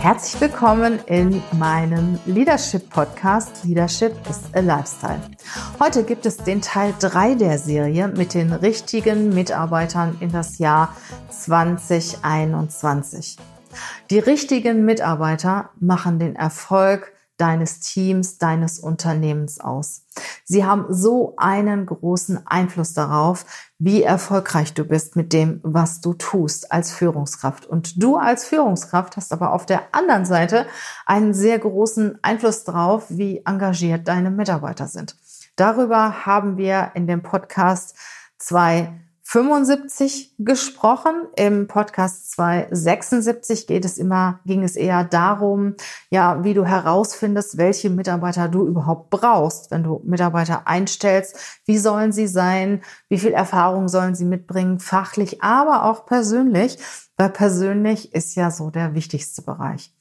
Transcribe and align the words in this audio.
Herzlich 0.00 0.40
willkommen 0.40 0.98
in 1.08 1.42
meinem 1.58 2.18
Leadership 2.24 2.88
Podcast 2.88 3.62
Leadership 3.64 4.14
is 4.30 4.40
a 4.54 4.60
Lifestyle. 4.60 5.20
Heute 5.78 6.04
gibt 6.04 6.24
es 6.24 6.38
den 6.38 6.62
Teil 6.62 6.94
3 6.98 7.34
der 7.34 7.58
Serie 7.58 8.08
mit 8.08 8.32
den 8.32 8.50
richtigen 8.50 9.28
Mitarbeitern 9.28 10.16
in 10.20 10.32
das 10.32 10.58
Jahr 10.58 10.96
2021. 11.28 13.36
Die 14.08 14.20
richtigen 14.20 14.86
Mitarbeiter 14.86 15.68
machen 15.78 16.18
den 16.18 16.34
Erfolg 16.34 17.12
deines 17.40 17.80
Teams, 17.80 18.38
deines 18.38 18.78
Unternehmens 18.78 19.60
aus. 19.60 20.06
Sie 20.44 20.64
haben 20.64 20.86
so 20.88 21.34
einen 21.36 21.86
großen 21.86 22.46
Einfluss 22.46 22.92
darauf, 22.92 23.46
wie 23.78 24.02
erfolgreich 24.02 24.74
du 24.74 24.84
bist 24.84 25.16
mit 25.16 25.32
dem, 25.32 25.60
was 25.62 26.00
du 26.00 26.12
tust 26.14 26.70
als 26.70 26.92
Führungskraft. 26.92 27.66
Und 27.66 28.02
du 28.02 28.16
als 28.16 28.44
Führungskraft 28.44 29.16
hast 29.16 29.32
aber 29.32 29.52
auf 29.52 29.64
der 29.66 29.94
anderen 29.94 30.24
Seite 30.24 30.66
einen 31.06 31.32
sehr 31.32 31.58
großen 31.58 32.18
Einfluss 32.22 32.64
darauf, 32.64 33.06
wie 33.08 33.42
engagiert 33.46 34.06
deine 34.06 34.30
Mitarbeiter 34.30 34.86
sind. 34.86 35.16
Darüber 35.56 36.26
haben 36.26 36.56
wir 36.56 36.92
in 36.94 37.06
dem 37.06 37.22
Podcast 37.22 37.94
zwei 38.38 38.92
75 39.30 40.34
gesprochen. 40.38 41.28
Im 41.36 41.68
Podcast 41.68 42.32
276 42.32 43.68
geht 43.68 43.84
es 43.84 43.96
immer, 43.96 44.40
ging 44.44 44.64
es 44.64 44.74
eher 44.74 45.04
darum, 45.04 45.76
ja, 46.10 46.42
wie 46.42 46.52
du 46.52 46.64
herausfindest, 46.64 47.56
welche 47.56 47.90
Mitarbeiter 47.90 48.48
du 48.48 48.66
überhaupt 48.66 49.10
brauchst, 49.10 49.70
wenn 49.70 49.84
du 49.84 50.00
Mitarbeiter 50.04 50.66
einstellst. 50.66 51.60
Wie 51.64 51.78
sollen 51.78 52.10
sie 52.10 52.26
sein? 52.26 52.82
Wie 53.08 53.18
viel 53.18 53.30
Erfahrung 53.30 53.86
sollen 53.86 54.16
sie 54.16 54.24
mitbringen? 54.24 54.80
Fachlich, 54.80 55.40
aber 55.44 55.84
auch 55.84 56.06
persönlich. 56.06 56.78
Weil 57.16 57.30
persönlich 57.30 58.12
ist 58.12 58.34
ja 58.34 58.50
so 58.50 58.70
der 58.70 58.94
wichtigste 58.96 59.42
Bereich. 59.42 59.94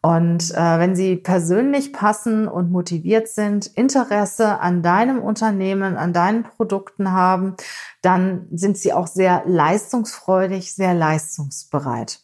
Und 0.00 0.52
äh, 0.54 0.78
wenn 0.78 0.94
sie 0.94 1.16
persönlich 1.16 1.92
passen 1.92 2.46
und 2.46 2.70
motiviert 2.70 3.28
sind, 3.28 3.66
Interesse 3.66 4.60
an 4.60 4.82
deinem 4.82 5.20
Unternehmen, 5.20 5.96
an 5.96 6.12
deinen 6.12 6.44
Produkten 6.44 7.12
haben, 7.12 7.56
dann 8.00 8.46
sind 8.52 8.78
sie 8.78 8.92
auch 8.92 9.08
sehr 9.08 9.42
leistungsfreudig, 9.46 10.74
sehr 10.74 10.94
leistungsbereit. 10.94 12.20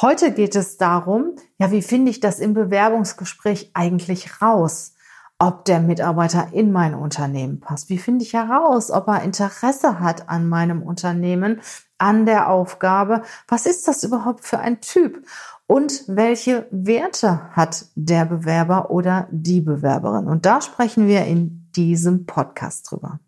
Heute 0.00 0.32
geht 0.32 0.56
es 0.56 0.76
darum, 0.76 1.36
ja, 1.58 1.70
wie 1.70 1.82
finde 1.82 2.10
ich 2.10 2.20
das 2.20 2.40
im 2.40 2.54
Bewerbungsgespräch 2.54 3.70
eigentlich 3.74 4.42
raus? 4.42 4.92
ob 5.38 5.66
der 5.66 5.80
Mitarbeiter 5.80 6.48
in 6.52 6.72
mein 6.72 6.94
Unternehmen 6.94 7.60
passt. 7.60 7.90
Wie 7.90 7.98
finde 7.98 8.24
ich 8.24 8.32
heraus, 8.32 8.90
ob 8.90 9.06
er 9.08 9.22
Interesse 9.22 10.00
hat 10.00 10.28
an 10.28 10.48
meinem 10.48 10.82
Unternehmen, 10.82 11.60
an 11.98 12.24
der 12.24 12.48
Aufgabe? 12.48 13.22
Was 13.46 13.66
ist 13.66 13.86
das 13.86 14.02
überhaupt 14.02 14.44
für 14.44 14.58
ein 14.58 14.80
Typ? 14.80 15.26
Und 15.66 16.04
welche 16.06 16.66
Werte 16.70 17.50
hat 17.52 17.86
der 17.94 18.24
Bewerber 18.24 18.90
oder 18.90 19.26
die 19.30 19.60
Bewerberin. 19.60 20.26
Und 20.26 20.46
da 20.46 20.60
sprechen 20.60 21.08
wir 21.08 21.24
in 21.24 21.68
diesem 21.74 22.26
Podcast 22.26 22.90
drüber. 22.90 23.20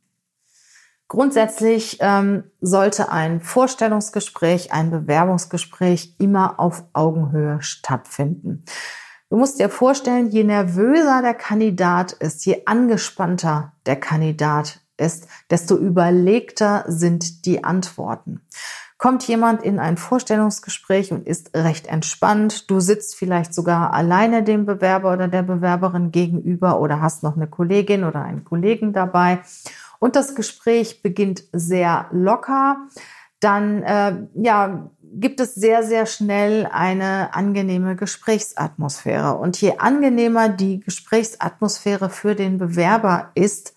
Grundsätzlich 1.09 1.99
ähm, 2.01 2.45
sollte 2.61 3.11
ein 3.11 3.41
Vorstellungsgespräch, 3.41 4.73
ein 4.73 4.91
Bewerbungsgespräch 4.91 6.15
immer 6.19 6.61
auf 6.61 6.85
Augenhöhe 6.93 7.62
stattfinden. 7.62 8.65
Du 9.31 9.37
musst 9.37 9.59
dir 9.59 9.71
vorstellen, 9.71 10.31
je 10.31 10.45
nervöser 10.45 11.23
der 11.23 11.35
Kandidat 11.35 12.12
ist, 12.12 12.45
je 12.45 12.62
angespannter 12.67 13.73
der 13.87 13.97
Kandidat 13.97 14.81
ist, 14.99 15.29
desto 15.51 15.77
überlegter 15.77 16.85
sind 16.89 17.47
die 17.47 17.65
Antworten. 17.65 18.43
Kommt 18.99 19.29
jemand 19.29 19.63
in 19.63 19.79
ein 19.79 19.97
Vorstellungsgespräch 19.97 21.13
und 21.13 21.25
ist 21.25 21.55
recht 21.55 21.87
entspannt, 21.87 22.69
du 22.69 22.81
sitzt 22.81 23.15
vielleicht 23.15 23.55
sogar 23.55 23.93
alleine 23.95 24.43
dem 24.43 24.67
Bewerber 24.67 25.13
oder 25.13 25.29
der 25.29 25.45
Bewerberin 25.45 26.11
gegenüber 26.11 26.81
oder 26.81 27.01
hast 27.01 27.23
noch 27.23 27.37
eine 27.37 27.47
Kollegin 27.47 28.03
oder 28.03 28.23
einen 28.23 28.45
Kollegen 28.45 28.93
dabei. 28.93 29.39
Und 30.01 30.17
das 30.17 30.35
Gespräch 30.35 31.01
beginnt 31.01 31.45
sehr 31.53 32.07
locker, 32.11 32.89
dann 33.39 33.85
äh, 33.85 34.27
ja, 34.35 34.91
gibt 35.01 35.39
es 35.39 35.55
sehr, 35.55 35.85
sehr 35.85 36.07
schnell 36.07 36.67
eine 36.67 37.35
angenehme 37.35 37.95
Gesprächsatmosphäre. 37.95 39.37
Und 39.37 39.61
je 39.61 39.79
angenehmer 39.79 40.49
die 40.49 40.81
Gesprächsatmosphäre 40.81 42.11
für 42.11 42.35
den 42.35 42.59
Bewerber 42.59 43.31
ist, 43.35 43.75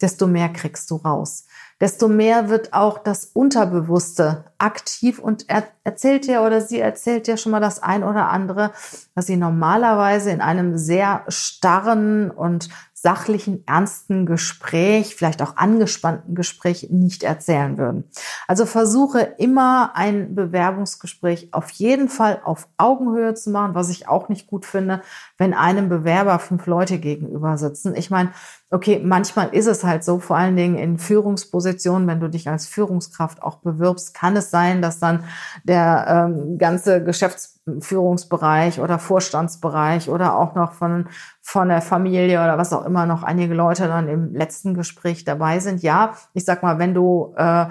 desto 0.00 0.26
mehr 0.26 0.48
kriegst 0.48 0.90
du 0.90 0.96
raus 0.96 1.46
desto 1.80 2.08
mehr 2.08 2.50
wird 2.50 2.74
auch 2.74 2.98
das 2.98 3.24
Unterbewusste 3.24 4.44
aktiv 4.58 5.18
und 5.18 5.48
er 5.48 5.64
erzählt 5.82 6.26
dir 6.26 6.42
oder 6.42 6.60
sie 6.60 6.78
erzählt 6.78 7.26
dir 7.26 7.38
schon 7.38 7.52
mal 7.52 7.60
das 7.60 7.82
ein 7.82 8.04
oder 8.04 8.28
andere, 8.28 8.72
was 9.14 9.26
sie 9.26 9.36
normalerweise 9.36 10.30
in 10.30 10.42
einem 10.42 10.76
sehr 10.76 11.24
starren 11.28 12.30
und 12.30 12.68
sachlichen, 12.92 13.64
ernsten 13.66 14.26
Gespräch, 14.26 15.16
vielleicht 15.16 15.40
auch 15.40 15.56
angespannten 15.56 16.34
Gespräch 16.34 16.88
nicht 16.90 17.22
erzählen 17.22 17.78
würden. 17.78 18.04
Also 18.46 18.66
versuche 18.66 19.20
immer 19.38 19.92
ein 19.94 20.34
Bewerbungsgespräch 20.34 21.48
auf 21.52 21.70
jeden 21.70 22.10
Fall 22.10 22.42
auf 22.44 22.68
Augenhöhe 22.76 23.32
zu 23.32 23.48
machen, 23.48 23.74
was 23.74 23.88
ich 23.88 24.06
auch 24.06 24.28
nicht 24.28 24.48
gut 24.48 24.66
finde, 24.66 25.00
wenn 25.38 25.54
einem 25.54 25.88
Bewerber 25.88 26.38
fünf 26.40 26.66
Leute 26.66 26.98
gegenüber 26.98 27.56
sitzen. 27.56 27.96
Ich 27.96 28.10
meine, 28.10 28.32
okay, 28.72 29.00
manchmal 29.02 29.48
ist 29.48 29.66
es 29.66 29.82
halt 29.82 30.04
so, 30.04 30.20
vor 30.20 30.36
allen 30.36 30.56
Dingen 30.56 30.78
in 30.78 30.96
Führungspositionen, 30.96 32.06
wenn 32.06 32.20
du 32.20 32.28
dich 32.28 32.48
als 32.48 32.66
Führungskraft 32.66 33.42
auch 33.42 33.56
bewirbst, 33.56 34.14
kann 34.14 34.36
es 34.36 34.50
sein, 34.50 34.80
dass 34.80 35.00
dann 35.00 35.24
der 35.64 36.06
ähm, 36.08 36.56
ganze 36.56 37.02
Geschäftsführungsbereich 37.02 38.80
oder 38.80 39.00
Vorstandsbereich 39.00 40.08
oder 40.08 40.36
auch 40.36 40.54
noch 40.54 40.72
von, 40.72 41.08
von 41.42 41.68
der 41.68 41.82
Familie 41.82 42.38
oder 42.38 42.58
was 42.58 42.72
auch 42.72 42.84
immer 42.84 43.06
noch 43.06 43.24
einige 43.24 43.54
Leute 43.54 43.88
dann 43.88 44.08
im 44.08 44.34
letzten 44.34 44.74
Gespräch 44.74 45.24
dabei 45.24 45.58
sind. 45.58 45.82
Ja, 45.82 46.14
ich 46.32 46.44
sag 46.44 46.62
mal, 46.62 46.78
wenn 46.78 46.94
du 46.94 47.34
äh, 47.36 47.66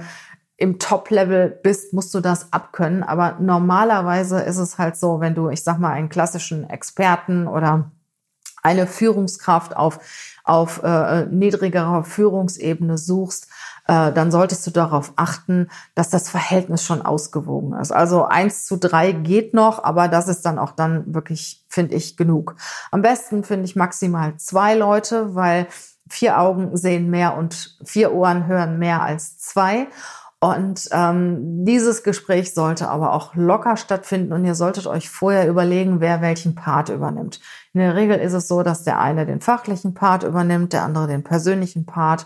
im 0.57 0.79
Top-Level 0.79 1.57
bist, 1.63 1.93
musst 1.93 2.13
du 2.13 2.19
das 2.19 2.51
abkönnen. 2.51 3.03
Aber 3.03 3.37
normalerweise 3.39 4.41
ist 4.41 4.57
es 4.57 4.77
halt 4.77 4.97
so, 4.97 5.21
wenn 5.21 5.33
du, 5.33 5.47
ich 5.47 5.63
sag 5.63 5.79
mal, 5.79 5.93
einen 5.93 6.09
klassischen 6.09 6.69
Experten 6.69 7.47
oder 7.47 7.91
eine 8.61 8.87
Führungskraft 8.87 9.75
auf, 9.75 9.99
auf 10.49 10.81
äh, 10.83 11.27
niedrigerer 11.27 12.03
Führungsebene 12.03 12.97
suchst, 12.97 13.47
äh, 13.87 14.11
dann 14.11 14.31
solltest 14.31 14.65
du 14.65 14.71
darauf 14.71 15.13
achten, 15.15 15.69
dass 15.93 16.09
das 16.09 16.29
Verhältnis 16.29 16.83
schon 16.83 17.03
ausgewogen 17.03 17.73
ist. 17.79 17.91
Also 17.91 18.25
eins 18.25 18.65
zu 18.65 18.77
drei 18.77 19.11
geht 19.11 19.53
noch, 19.53 19.83
aber 19.83 20.07
das 20.07 20.27
ist 20.27 20.41
dann 20.45 20.57
auch 20.57 20.71
dann 20.71 21.13
wirklich, 21.13 21.65
finde 21.69 21.95
ich, 21.95 22.17
genug. 22.17 22.55
Am 22.91 23.01
besten 23.01 23.43
finde 23.43 23.65
ich 23.65 23.75
maximal 23.75 24.35
zwei 24.37 24.73
Leute, 24.73 25.35
weil 25.35 25.67
vier 26.09 26.39
Augen 26.39 26.75
sehen 26.75 27.09
mehr 27.09 27.37
und 27.37 27.77
vier 27.85 28.11
Ohren 28.13 28.47
hören 28.47 28.79
mehr 28.79 29.03
als 29.03 29.37
zwei. 29.37 29.87
Und 30.41 30.87
ähm, 30.93 31.65
dieses 31.65 32.03
Gespräch 32.03 32.53
sollte 32.53 32.87
aber 32.87 33.11
auch 33.11 33.35
locker 33.35 33.75
stattfinden 33.75 34.31
und 34.31 34.45
ihr 34.45 34.55
solltet 34.55 34.87
euch 34.87 35.09
vorher 35.09 35.49
überlegen, 35.49 35.99
wer 35.99 36.21
welchen 36.21 36.55
Part 36.55 36.87
übernimmt. 36.87 37.41
In 37.73 37.81
der 37.81 37.95
Regel 37.95 38.17
ist 38.17 38.31
es 38.31 38.47
so, 38.47 38.63
dass 38.63 38.83
der 38.83 38.99
eine 38.99 39.25
den 39.25 39.41
fachlichen 39.41 39.93
Part 39.93 40.23
übernimmt, 40.23 40.71
der 40.71 40.83
andere 40.83 41.07
den 41.07 41.23
persönlichen 41.23 41.85
Part 41.85 42.25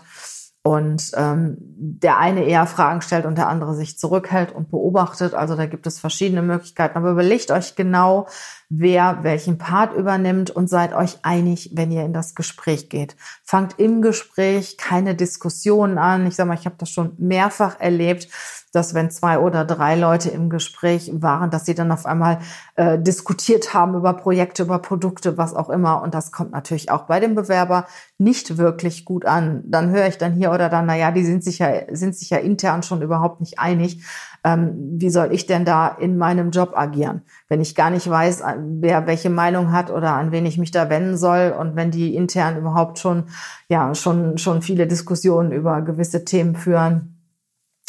und 0.66 1.12
ähm, 1.14 1.58
der 1.60 2.16
eine 2.18 2.44
eher 2.44 2.66
Fragen 2.66 3.02
stellt 3.02 3.26
und 3.26 3.36
der 3.36 3.48
andere 3.48 3.74
sich 3.74 3.98
zurückhält 3.98 4.50
und 4.50 4.70
beobachtet. 4.70 5.34
Also 5.34 5.56
da 5.56 5.66
gibt 5.66 5.86
es 5.86 6.00
verschiedene 6.00 6.40
Möglichkeiten. 6.40 6.96
Aber 6.96 7.10
überlegt 7.10 7.50
euch 7.50 7.76
genau, 7.76 8.26
wer 8.70 9.18
welchen 9.22 9.58
Part 9.58 9.94
übernimmt 9.94 10.50
und 10.50 10.70
seid 10.70 10.94
euch 10.94 11.18
einig, 11.22 11.72
wenn 11.74 11.92
ihr 11.92 12.02
in 12.02 12.14
das 12.14 12.34
Gespräch 12.34 12.88
geht. 12.88 13.14
Fangt 13.42 13.78
im 13.78 14.00
Gespräch 14.00 14.78
keine 14.78 15.14
Diskussionen 15.14 15.98
an. 15.98 16.26
Ich 16.26 16.34
sage 16.34 16.48
mal, 16.48 16.54
ich 16.58 16.64
habe 16.64 16.76
das 16.78 16.88
schon 16.88 17.12
mehrfach 17.18 17.78
erlebt, 17.78 18.28
dass 18.74 18.92
wenn 18.92 19.10
zwei 19.10 19.38
oder 19.38 19.64
drei 19.64 19.94
Leute 19.94 20.30
im 20.30 20.50
Gespräch 20.50 21.10
waren, 21.14 21.50
dass 21.50 21.64
sie 21.64 21.74
dann 21.74 21.92
auf 21.92 22.06
einmal 22.06 22.38
äh, 22.74 22.98
diskutiert 22.98 23.72
haben 23.72 23.94
über 23.94 24.14
Projekte, 24.14 24.64
über 24.64 24.80
Produkte, 24.80 25.38
was 25.38 25.54
auch 25.54 25.70
immer. 25.70 26.02
Und 26.02 26.14
das 26.14 26.32
kommt 26.32 26.50
natürlich 26.50 26.90
auch 26.90 27.02
bei 27.02 27.20
dem 27.20 27.34
Bewerber 27.36 27.86
nicht 28.18 28.58
wirklich 28.58 29.04
gut 29.04 29.26
an. 29.26 29.62
Dann 29.66 29.90
höre 29.90 30.08
ich 30.08 30.18
dann 30.18 30.32
hier 30.32 30.50
oder 30.50 30.68
da, 30.68 30.82
na 30.82 30.96
ja, 30.96 31.12
die 31.12 31.24
sind 31.24 31.44
sich 31.44 31.60
ja, 31.60 31.70
sind 31.92 32.16
sich 32.16 32.30
ja 32.30 32.38
intern 32.38 32.82
schon 32.82 33.00
überhaupt 33.00 33.40
nicht 33.40 33.60
einig. 33.60 34.02
Ähm, 34.42 34.72
wie 34.98 35.08
soll 35.08 35.32
ich 35.32 35.46
denn 35.46 35.64
da 35.64 35.88
in 35.88 36.18
meinem 36.18 36.50
Job 36.50 36.72
agieren, 36.74 37.22
wenn 37.48 37.60
ich 37.60 37.74
gar 37.74 37.90
nicht 37.90 38.10
weiß, 38.10 38.42
wer 38.80 39.06
welche 39.06 39.30
Meinung 39.30 39.72
hat 39.72 39.90
oder 39.90 40.14
an 40.14 40.32
wen 40.32 40.44
ich 40.44 40.58
mich 40.58 40.70
da 40.70 40.90
wenden 40.90 41.16
soll 41.16 41.54
und 41.58 41.76
wenn 41.76 41.90
die 41.90 42.14
intern 42.14 42.58
überhaupt 42.58 42.98
schon, 42.98 43.24
ja, 43.68 43.94
schon, 43.94 44.36
schon 44.36 44.60
viele 44.60 44.86
Diskussionen 44.86 45.50
über 45.52 45.80
gewisse 45.80 46.24
Themen 46.24 46.56
führen 46.56 47.13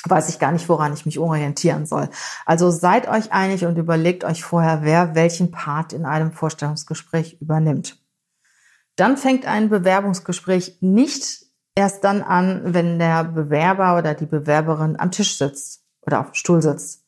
weiß 0.10 0.30
ich 0.30 0.40
gar 0.40 0.52
nicht, 0.52 0.70
woran 0.70 0.94
ich 0.94 1.06
mich 1.06 1.20
orientieren 1.20 1.86
soll. 1.86 2.10
Also 2.46 2.70
seid 2.70 3.08
euch 3.08 3.32
einig 3.32 3.66
und 3.66 3.78
überlegt 3.78 4.24
euch 4.24 4.44
vorher, 4.44 4.84
wer 4.84 5.16
welchen 5.16 5.52
Part 5.52 5.94
in 5.94 6.06
einem 6.06 6.32
Vorstellungsgespräch 6.32 7.38
übernimmt. 7.42 7.98
Dann 8.96 9.18
fängt 9.18 9.46
ein 9.46 9.70
Bewerbungsgespräch 9.70 10.78
nicht 10.82 11.46
erst 11.76 12.04
dann 12.04 12.22
an, 12.22 12.74
wenn 12.74 13.00
der 13.00 13.26
Bewerber 13.26 13.98
oder 13.98 14.14
die 14.14 14.26
Bewerberin 14.26 14.98
am 14.98 15.12
Tisch 15.12 15.38
sitzt 15.38 15.84
oder 16.02 16.22
auf 16.22 16.32
dem 16.32 16.36
Stuhl 16.36 16.62
sitzt, 16.62 17.04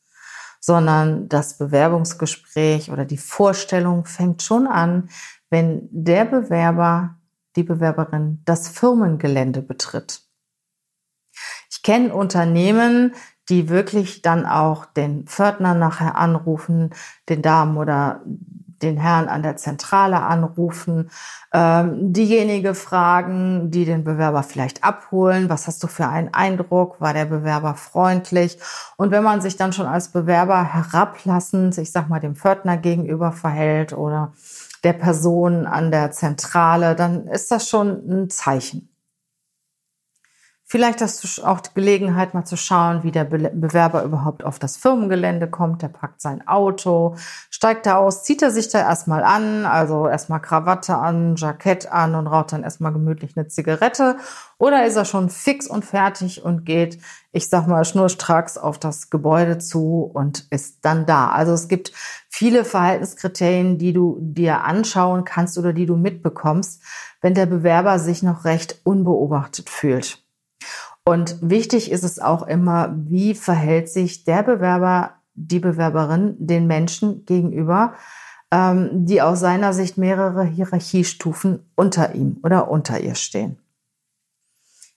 sondern 0.60 1.28
das 1.28 1.56
Bewerbungsgespräch 1.56 2.90
oder 2.90 3.04
die 3.04 3.16
Vorstellung 3.16 4.04
fängt 4.04 4.42
schon 4.42 4.66
an, 4.66 5.08
wenn 5.50 5.88
der 5.90 6.26
Bewerber, 6.26 7.16
die 7.56 7.62
Bewerberin 7.62 8.42
das 8.44 8.68
Firmengelände 8.68 9.62
betritt. 9.62 10.27
Ich 11.78 11.84
kenne 11.84 12.12
Unternehmen, 12.12 13.14
die 13.48 13.68
wirklich 13.68 14.20
dann 14.20 14.46
auch 14.46 14.84
den 14.84 15.26
Pförtner 15.26 15.74
nachher 15.74 16.16
anrufen, 16.16 16.90
den 17.28 17.40
Damen 17.40 17.76
oder 17.76 18.20
den 18.82 18.96
Herrn 18.96 19.28
an 19.28 19.44
der 19.44 19.56
Zentrale 19.56 20.20
anrufen, 20.22 21.08
ähm, 21.52 22.12
diejenige 22.12 22.74
fragen, 22.74 23.70
die 23.70 23.84
den 23.84 24.02
Bewerber 24.02 24.42
vielleicht 24.42 24.82
abholen, 24.82 25.48
was 25.48 25.68
hast 25.68 25.80
du 25.84 25.86
für 25.86 26.08
einen 26.08 26.34
Eindruck, 26.34 27.00
war 27.00 27.14
der 27.14 27.26
Bewerber 27.26 27.76
freundlich? 27.76 28.58
Und 28.96 29.12
wenn 29.12 29.22
man 29.22 29.40
sich 29.40 29.56
dann 29.56 29.72
schon 29.72 29.86
als 29.86 30.08
Bewerber 30.08 30.74
herablassend, 30.74 31.78
ich 31.78 31.92
sag 31.92 32.08
mal, 32.08 32.18
dem 32.18 32.34
Pförtner 32.34 32.76
gegenüber 32.76 33.30
verhält 33.30 33.92
oder 33.92 34.32
der 34.82 34.94
Person 34.94 35.64
an 35.66 35.92
der 35.92 36.10
Zentrale, 36.10 36.96
dann 36.96 37.28
ist 37.28 37.52
das 37.52 37.68
schon 37.68 38.02
ein 38.10 38.30
Zeichen. 38.30 38.88
Vielleicht 40.70 41.00
hast 41.00 41.24
du 41.24 41.44
auch 41.44 41.62
die 41.62 41.72
Gelegenheit, 41.72 42.34
mal 42.34 42.44
zu 42.44 42.58
schauen, 42.58 43.02
wie 43.02 43.10
der 43.10 43.24
Bewerber 43.24 44.02
überhaupt 44.02 44.44
auf 44.44 44.58
das 44.58 44.76
Firmengelände 44.76 45.48
kommt. 45.48 45.80
Der 45.80 45.88
packt 45.88 46.20
sein 46.20 46.46
Auto, 46.46 47.16
steigt 47.48 47.86
da 47.86 47.96
aus, 47.96 48.22
zieht 48.22 48.42
er 48.42 48.50
sich 48.50 48.68
da 48.68 48.80
erstmal 48.80 49.24
an, 49.24 49.64
also 49.64 50.06
erstmal 50.06 50.42
Krawatte 50.42 50.94
an, 50.96 51.36
Jackett 51.36 51.90
an 51.90 52.14
und 52.14 52.26
raucht 52.26 52.52
dann 52.52 52.64
erstmal 52.64 52.92
gemütlich 52.92 53.34
eine 53.34 53.48
Zigarette. 53.48 54.18
Oder 54.58 54.84
ist 54.84 54.96
er 54.96 55.06
schon 55.06 55.30
fix 55.30 55.66
und 55.66 55.86
fertig 55.86 56.44
und 56.44 56.66
geht, 56.66 56.98
ich 57.32 57.48
sag 57.48 57.66
mal, 57.66 57.86
schnurstracks 57.86 58.58
auf 58.58 58.78
das 58.78 59.08
Gebäude 59.08 59.56
zu 59.56 60.02
und 60.02 60.48
ist 60.50 60.84
dann 60.84 61.06
da. 61.06 61.30
Also 61.30 61.52
es 61.52 61.68
gibt 61.68 61.92
viele 62.28 62.66
Verhaltenskriterien, 62.66 63.78
die 63.78 63.94
du 63.94 64.18
dir 64.20 64.64
anschauen 64.64 65.24
kannst 65.24 65.56
oder 65.56 65.72
die 65.72 65.86
du 65.86 65.96
mitbekommst, 65.96 66.82
wenn 67.22 67.32
der 67.32 67.46
Bewerber 67.46 67.98
sich 67.98 68.22
noch 68.22 68.44
recht 68.44 68.82
unbeobachtet 68.84 69.70
fühlt. 69.70 70.27
Und 71.08 71.38
wichtig 71.40 71.90
ist 71.90 72.04
es 72.04 72.18
auch 72.18 72.46
immer, 72.46 72.94
wie 72.94 73.34
verhält 73.34 73.88
sich 73.88 74.24
der 74.24 74.42
Bewerber, 74.42 75.12
die 75.32 75.58
Bewerberin 75.58 76.36
den 76.38 76.66
Menschen 76.66 77.24
gegenüber, 77.24 77.94
ähm, 78.50 79.06
die 79.06 79.22
aus 79.22 79.40
seiner 79.40 79.72
Sicht 79.72 79.96
mehrere 79.96 80.44
Hierarchiestufen 80.44 81.60
unter 81.76 82.14
ihm 82.14 82.36
oder 82.42 82.70
unter 82.70 83.00
ihr 83.00 83.14
stehen. 83.14 83.56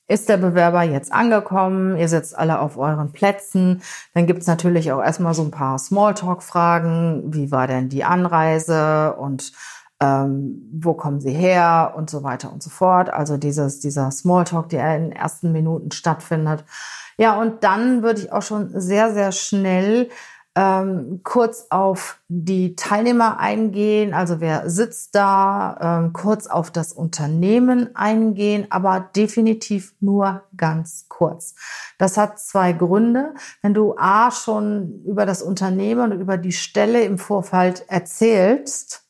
Ist 0.06 0.28
der 0.28 0.36
Bewerber 0.36 0.82
jetzt 0.82 1.10
angekommen? 1.10 1.96
Ihr 1.96 2.10
sitzt 2.10 2.36
alle 2.36 2.60
auf 2.60 2.76
euren 2.76 3.12
Plätzen. 3.12 3.80
Dann 4.12 4.26
gibt 4.26 4.42
es 4.42 4.46
natürlich 4.46 4.92
auch 4.92 5.02
erstmal 5.02 5.32
so 5.32 5.42
ein 5.42 5.50
paar 5.50 5.78
Smalltalk-Fragen. 5.78 7.32
Wie 7.32 7.50
war 7.50 7.66
denn 7.66 7.88
die 7.88 8.04
Anreise? 8.04 9.14
Und 9.14 9.52
ähm, 10.02 10.68
wo 10.72 10.94
kommen 10.94 11.20
sie 11.20 11.30
her 11.30 11.94
und 11.96 12.10
so 12.10 12.24
weiter 12.24 12.52
und 12.52 12.60
so 12.62 12.70
fort. 12.70 13.08
Also 13.08 13.36
dieses, 13.36 13.78
dieser 13.78 14.10
Smalltalk, 14.10 14.68
der 14.68 14.96
in 14.96 15.02
den 15.04 15.12
ersten 15.12 15.52
Minuten 15.52 15.92
stattfindet. 15.92 16.64
Ja, 17.18 17.40
und 17.40 17.62
dann 17.62 18.02
würde 18.02 18.20
ich 18.20 18.32
auch 18.32 18.42
schon 18.42 18.70
sehr, 18.74 19.14
sehr 19.14 19.30
schnell 19.30 20.08
ähm, 20.54 21.20
kurz 21.22 21.68
auf 21.70 22.18
die 22.28 22.76
Teilnehmer 22.76 23.38
eingehen, 23.38 24.12
also 24.12 24.40
wer 24.40 24.68
sitzt 24.68 25.14
da, 25.14 25.78
ähm, 25.80 26.12
kurz 26.12 26.46
auf 26.46 26.70
das 26.70 26.92
Unternehmen 26.92 27.96
eingehen, 27.96 28.66
aber 28.68 29.08
definitiv 29.16 29.94
nur 30.00 30.42
ganz 30.56 31.06
kurz. 31.08 31.54
Das 31.96 32.18
hat 32.18 32.38
zwei 32.38 32.72
Gründe. 32.74 33.34
Wenn 33.62 33.72
du 33.72 33.94
A 33.96 34.30
schon 34.30 35.02
über 35.06 35.24
das 35.24 35.40
Unternehmen 35.40 36.12
und 36.12 36.20
über 36.20 36.36
die 36.36 36.52
Stelle 36.52 37.02
im 37.02 37.16
Vorfeld 37.16 37.88
erzählst, 37.88 39.01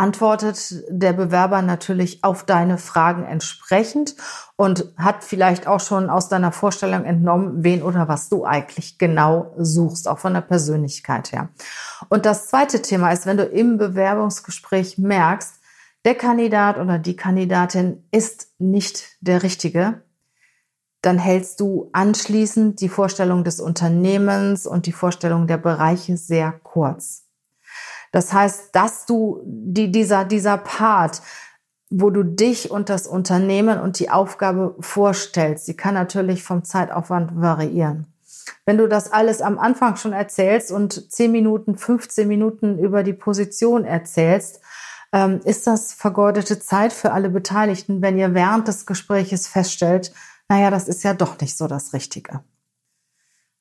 antwortet 0.00 0.82
der 0.88 1.12
Bewerber 1.12 1.60
natürlich 1.60 2.24
auf 2.24 2.44
deine 2.44 2.78
Fragen 2.78 3.22
entsprechend 3.24 4.16
und 4.56 4.86
hat 4.96 5.22
vielleicht 5.22 5.66
auch 5.66 5.80
schon 5.80 6.08
aus 6.08 6.30
deiner 6.30 6.52
Vorstellung 6.52 7.04
entnommen, 7.04 7.62
wen 7.62 7.82
oder 7.82 8.08
was 8.08 8.30
du 8.30 8.46
eigentlich 8.46 8.96
genau 8.96 9.52
suchst, 9.58 10.08
auch 10.08 10.18
von 10.18 10.32
der 10.32 10.40
Persönlichkeit 10.40 11.32
her. 11.32 11.50
Und 12.08 12.24
das 12.24 12.48
zweite 12.48 12.80
Thema 12.80 13.12
ist, 13.12 13.26
wenn 13.26 13.36
du 13.36 13.44
im 13.44 13.76
Bewerbungsgespräch 13.76 14.96
merkst, 14.96 15.60
der 16.06 16.14
Kandidat 16.14 16.78
oder 16.78 16.98
die 16.98 17.16
Kandidatin 17.16 18.02
ist 18.10 18.48
nicht 18.58 19.18
der 19.20 19.42
Richtige, 19.42 20.00
dann 21.02 21.18
hältst 21.18 21.60
du 21.60 21.90
anschließend 21.92 22.80
die 22.80 22.88
Vorstellung 22.88 23.44
des 23.44 23.60
Unternehmens 23.60 24.66
und 24.66 24.86
die 24.86 24.92
Vorstellung 24.92 25.46
der 25.46 25.58
Bereiche 25.58 26.16
sehr 26.16 26.52
kurz. 26.52 27.26
Das 28.10 28.32
heißt, 28.32 28.70
dass 28.72 29.06
du 29.06 29.40
die, 29.44 29.92
dieser, 29.92 30.24
dieser 30.24 30.58
Part, 30.58 31.22
wo 31.90 32.10
du 32.10 32.22
dich 32.24 32.70
und 32.70 32.88
das 32.88 33.06
Unternehmen 33.06 33.80
und 33.80 33.98
die 33.98 34.10
Aufgabe 34.10 34.76
vorstellst, 34.80 35.68
die 35.68 35.76
kann 35.76 35.94
natürlich 35.94 36.42
vom 36.42 36.64
Zeitaufwand 36.64 37.40
variieren. 37.40 38.06
Wenn 38.64 38.78
du 38.78 38.88
das 38.88 39.12
alles 39.12 39.42
am 39.42 39.58
Anfang 39.58 39.96
schon 39.96 40.12
erzählst 40.12 40.70
und 40.70 41.12
10 41.12 41.32
Minuten, 41.32 41.76
15 41.76 42.26
Minuten 42.26 42.78
über 42.78 43.02
die 43.02 43.12
Position 43.12 43.84
erzählst, 43.84 44.60
ähm, 45.12 45.40
ist 45.44 45.66
das 45.66 45.92
vergeudete 45.92 46.60
Zeit 46.60 46.92
für 46.92 47.12
alle 47.12 47.30
Beteiligten, 47.30 48.02
wenn 48.02 48.18
ihr 48.18 48.34
während 48.34 48.68
des 48.68 48.86
Gespräches 48.86 49.48
feststellt, 49.48 50.12
naja, 50.48 50.70
das 50.70 50.88
ist 50.88 51.04
ja 51.04 51.14
doch 51.14 51.40
nicht 51.40 51.56
so 51.56 51.66
das 51.66 51.92
Richtige. 51.92 52.40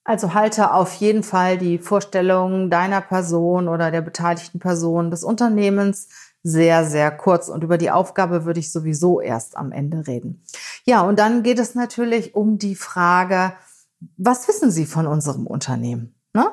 Also 0.09 0.33
halte 0.33 0.73
auf 0.73 0.95
jeden 0.95 1.21
Fall 1.21 1.59
die 1.59 1.77
Vorstellung 1.77 2.71
deiner 2.71 2.99
Person 2.99 3.67
oder 3.67 3.91
der 3.91 4.01
beteiligten 4.01 4.57
Person 4.57 5.11
des 5.11 5.23
Unternehmens 5.23 6.07
sehr, 6.41 6.83
sehr 6.83 7.11
kurz. 7.11 7.47
Und 7.47 7.63
über 7.63 7.77
die 7.77 7.91
Aufgabe 7.91 8.43
würde 8.43 8.59
ich 8.59 8.71
sowieso 8.71 9.21
erst 9.21 9.55
am 9.55 9.71
Ende 9.71 10.07
reden. 10.07 10.43
Ja, 10.83 11.01
und 11.01 11.19
dann 11.19 11.43
geht 11.43 11.59
es 11.59 11.75
natürlich 11.75 12.33
um 12.33 12.57
die 12.57 12.73
Frage, 12.73 13.53
was 14.17 14.47
wissen 14.47 14.71
Sie 14.71 14.87
von 14.87 15.05
unserem 15.05 15.45
Unternehmen? 15.45 16.15
Ne? 16.33 16.47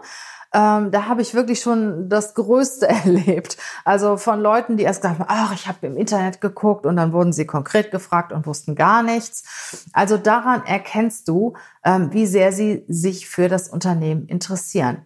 Ähm, 0.52 0.90
da 0.90 1.06
habe 1.06 1.22
ich 1.22 1.34
wirklich 1.34 1.60
schon 1.60 2.08
das 2.08 2.34
Größte 2.34 2.88
erlebt. 3.04 3.56
Also 3.84 4.16
von 4.16 4.40
Leuten, 4.40 4.76
die 4.76 4.84
erst 4.84 5.02
gesagt 5.02 5.18
haben, 5.18 5.28
ach, 5.28 5.52
ich 5.54 5.68
habe 5.68 5.86
im 5.86 5.96
Internet 5.96 6.40
geguckt 6.40 6.86
und 6.86 6.96
dann 6.96 7.12
wurden 7.12 7.32
sie 7.32 7.46
konkret 7.46 7.90
gefragt 7.90 8.32
und 8.32 8.46
wussten 8.46 8.74
gar 8.74 9.02
nichts. 9.02 9.88
Also 9.92 10.16
daran 10.16 10.64
erkennst 10.64 11.28
du, 11.28 11.54
ähm, 11.84 12.12
wie 12.12 12.26
sehr 12.26 12.52
sie 12.52 12.84
sich 12.88 13.28
für 13.28 13.48
das 13.48 13.68
Unternehmen 13.68 14.26
interessieren. 14.26 15.04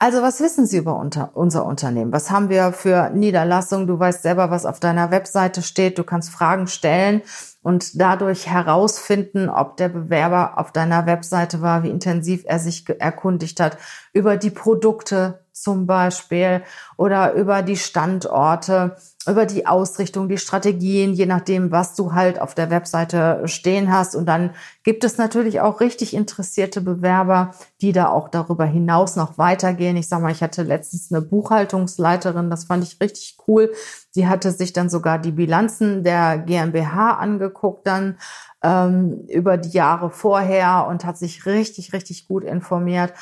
Also 0.00 0.22
was 0.22 0.40
wissen 0.40 0.64
Sie 0.64 0.76
über 0.76 0.96
unter, 0.96 1.30
unser 1.34 1.66
Unternehmen? 1.66 2.12
Was 2.12 2.30
haben 2.30 2.50
wir 2.50 2.72
für 2.72 3.10
Niederlassungen? 3.10 3.88
Du 3.88 3.98
weißt 3.98 4.22
selber, 4.22 4.48
was 4.48 4.64
auf 4.64 4.78
deiner 4.78 5.10
Webseite 5.10 5.60
steht. 5.60 5.98
Du 5.98 6.04
kannst 6.04 6.30
Fragen 6.30 6.68
stellen 6.68 7.22
und 7.62 8.00
dadurch 8.00 8.46
herausfinden, 8.46 9.48
ob 9.48 9.76
der 9.76 9.88
Bewerber 9.88 10.56
auf 10.56 10.70
deiner 10.70 11.06
Webseite 11.06 11.62
war, 11.62 11.82
wie 11.82 11.90
intensiv 11.90 12.44
er 12.46 12.60
sich 12.60 12.88
erkundigt 12.88 13.58
hat 13.58 13.76
über 14.12 14.36
die 14.36 14.50
Produkte 14.50 15.44
zum 15.62 15.86
Beispiel 15.86 16.62
oder 16.96 17.32
über 17.34 17.62
die 17.62 17.76
Standorte 17.76 18.96
über 19.28 19.46
die 19.46 19.66
Ausrichtung, 19.66 20.28
die 20.28 20.38
Strategien, 20.38 21.12
je 21.12 21.26
nachdem, 21.26 21.70
was 21.70 21.94
du 21.94 22.14
halt 22.14 22.40
auf 22.40 22.54
der 22.54 22.70
Webseite 22.70 23.42
stehen 23.44 23.92
hast. 23.92 24.16
Und 24.16 24.26
dann 24.26 24.50
gibt 24.84 25.04
es 25.04 25.18
natürlich 25.18 25.60
auch 25.60 25.80
richtig 25.80 26.14
interessierte 26.14 26.80
Bewerber, 26.80 27.52
die 27.80 27.92
da 27.92 28.08
auch 28.08 28.28
darüber 28.28 28.64
hinaus 28.64 29.16
noch 29.16 29.36
weitergehen. 29.36 29.96
Ich 29.96 30.08
sag 30.08 30.22
mal, 30.22 30.32
ich 30.32 30.42
hatte 30.42 30.62
letztens 30.62 31.12
eine 31.12 31.20
Buchhaltungsleiterin, 31.20 32.48
das 32.48 32.64
fand 32.64 32.84
ich 32.84 33.00
richtig 33.00 33.36
cool. 33.46 33.72
Die 34.14 34.26
hatte 34.26 34.50
sich 34.50 34.72
dann 34.72 34.88
sogar 34.88 35.18
die 35.18 35.32
Bilanzen 35.32 36.02
der 36.04 36.38
GmbH 36.38 37.14
angeguckt 37.14 37.86
dann 37.86 38.16
ähm, 38.62 39.24
über 39.28 39.56
die 39.56 39.70
Jahre 39.70 40.10
vorher 40.10 40.86
und 40.88 41.04
hat 41.04 41.18
sich 41.18 41.46
richtig, 41.46 41.92
richtig 41.92 42.26
gut 42.26 42.44
informiert. 42.44 43.12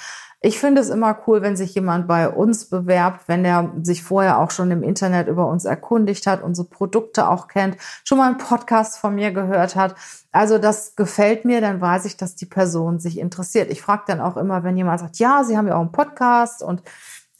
Ich 0.47 0.61
finde 0.61 0.81
es 0.81 0.91
immer 0.91 1.19
cool, 1.27 1.43
wenn 1.43 1.57
sich 1.57 1.75
jemand 1.75 2.07
bei 2.07 2.29
uns 2.29 2.67
bewerbt, 2.67 3.27
wenn 3.27 3.45
er 3.45 3.73
sich 3.83 4.05
vorher 4.05 4.39
auch 4.39 4.53
schon 4.53 4.71
im 4.71 4.85
Internet 4.85 5.27
über 5.27 5.49
uns 5.49 5.65
erkundigt 5.65 6.25
hat, 6.29 6.41
unsere 6.41 6.69
Produkte 6.69 7.29
auch 7.29 7.49
kennt, 7.49 7.77
schon 8.05 8.19
mal 8.19 8.29
einen 8.29 8.39
Podcast 8.39 8.97
von 8.97 9.17
mir 9.17 9.33
gehört 9.33 9.75
hat. 9.75 9.97
Also 10.31 10.59
das 10.59 10.95
gefällt 10.95 11.45
mir, 11.45 11.61
dann 11.61 11.81
weiß 11.81 12.05
ich, 12.05 12.17
dass 12.17 12.37
die 12.37 12.47
Person 12.47 13.01
sich 13.01 13.19
interessiert. 13.19 13.73
Ich 13.73 13.83
frage 13.83 14.05
dann 14.07 14.21
auch 14.21 14.37
immer, 14.37 14.63
wenn 14.63 14.77
jemand 14.77 15.01
sagt, 15.01 15.19
ja, 15.19 15.43
Sie 15.43 15.59
haben 15.59 15.67
ja 15.67 15.75
auch 15.75 15.81
einen 15.81 15.91
Podcast 15.91 16.63
und 16.63 16.81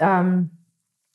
ähm, 0.01 0.51